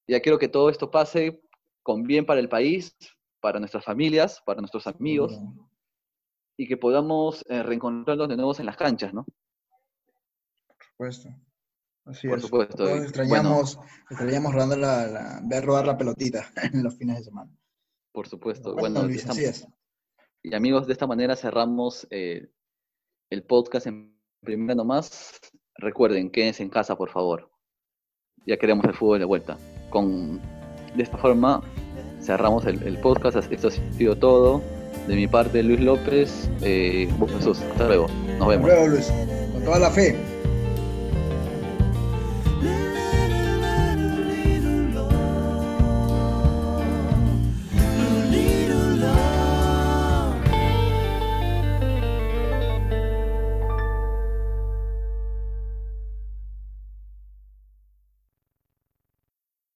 ya 0.07 0.19
quiero 0.21 0.38
que 0.38 0.49
todo 0.49 0.69
esto 0.69 0.91
pase 0.91 1.41
con 1.82 2.03
bien 2.03 2.26
para 2.26 2.39
el 2.39 2.49
país, 2.49 2.95
para 3.39 3.59
nuestras 3.59 3.84
familias, 3.86 4.41
para 4.45 4.59
nuestros 4.61 4.86
amigos 4.88 5.38
y 6.57 6.67
que 6.67 6.78
podamos 6.78 7.43
eh, 7.49 7.63
reencontrarnos 7.63 8.28
de 8.30 8.36
nuevo 8.36 8.53
en 8.57 8.65
las 8.65 8.78
canchas, 8.78 9.13
¿no? 9.13 9.26
Por 10.67 11.13
supuesto. 11.13 11.30
Así 12.05 12.28
Por 12.28 12.38
es. 12.38 12.43
supuesto. 12.43 12.78
Todos 12.78 12.99
y 12.99 13.03
extrañamos, 13.03 13.80
extrañamos 14.09 14.53
rodando 14.53 14.76
la, 14.78 15.07
la- 15.07 15.41
ver 15.43 15.65
rodar 15.65 15.88
la 15.88 15.97
pelotita 15.97 16.51
en 16.74 16.84
los 16.84 16.95
fines 16.97 17.17
de 17.17 17.24
semana. 17.24 17.51
Por 18.11 18.28
supuesto. 18.28 18.74
Bueno, 18.74 18.82
Bueno, 18.82 19.01
de 19.01 19.07
Luis, 19.07 19.19
esta- 19.21 19.32
así 19.32 19.45
es. 19.45 19.67
y 20.43 20.53
amigos, 20.53 20.86
de 20.86 20.93
esta 20.93 21.07
manera 21.07 21.36
cerramos 21.36 22.05
eh, 22.11 22.49
el 23.30 23.43
podcast 23.45 23.88
en 23.88 24.19
primera 24.41 24.76
nomás. 24.76 25.39
Recuerden, 25.76 26.30
quédense 26.30 26.63
en 26.63 26.69
casa, 26.69 26.95
por 26.95 27.09
favor. 27.09 27.49
Ya 28.45 28.57
queremos 28.57 28.86
el 28.86 28.93
fútbol 28.93 29.19
de 29.19 29.26
vuelta. 29.26 29.57
Con, 29.89 30.39
de 30.95 31.03
esta 31.03 31.17
forma 31.17 31.61
cerramos 32.21 32.65
el, 32.65 32.97
podcast. 32.99 33.51
Esto 33.51 33.67
ha 33.67 33.71
sido 33.71 34.15
todo. 34.17 34.61
De 35.07 35.15
mi 35.15 35.28
parte, 35.28 35.63
Luis 35.63 35.80
López. 35.80 36.49
Eh, 36.61 37.09
Jesús, 37.38 37.61
hasta 37.61 37.88
luego. 37.88 38.07
Nos 38.07 38.32
Hasta 38.34 38.47
vemos. 38.47 38.67
luego, 38.67 38.88
Luis. 38.88 39.11
Con 39.53 39.63
toda 39.63 39.80
la 39.80 39.89
fe. 39.91 40.15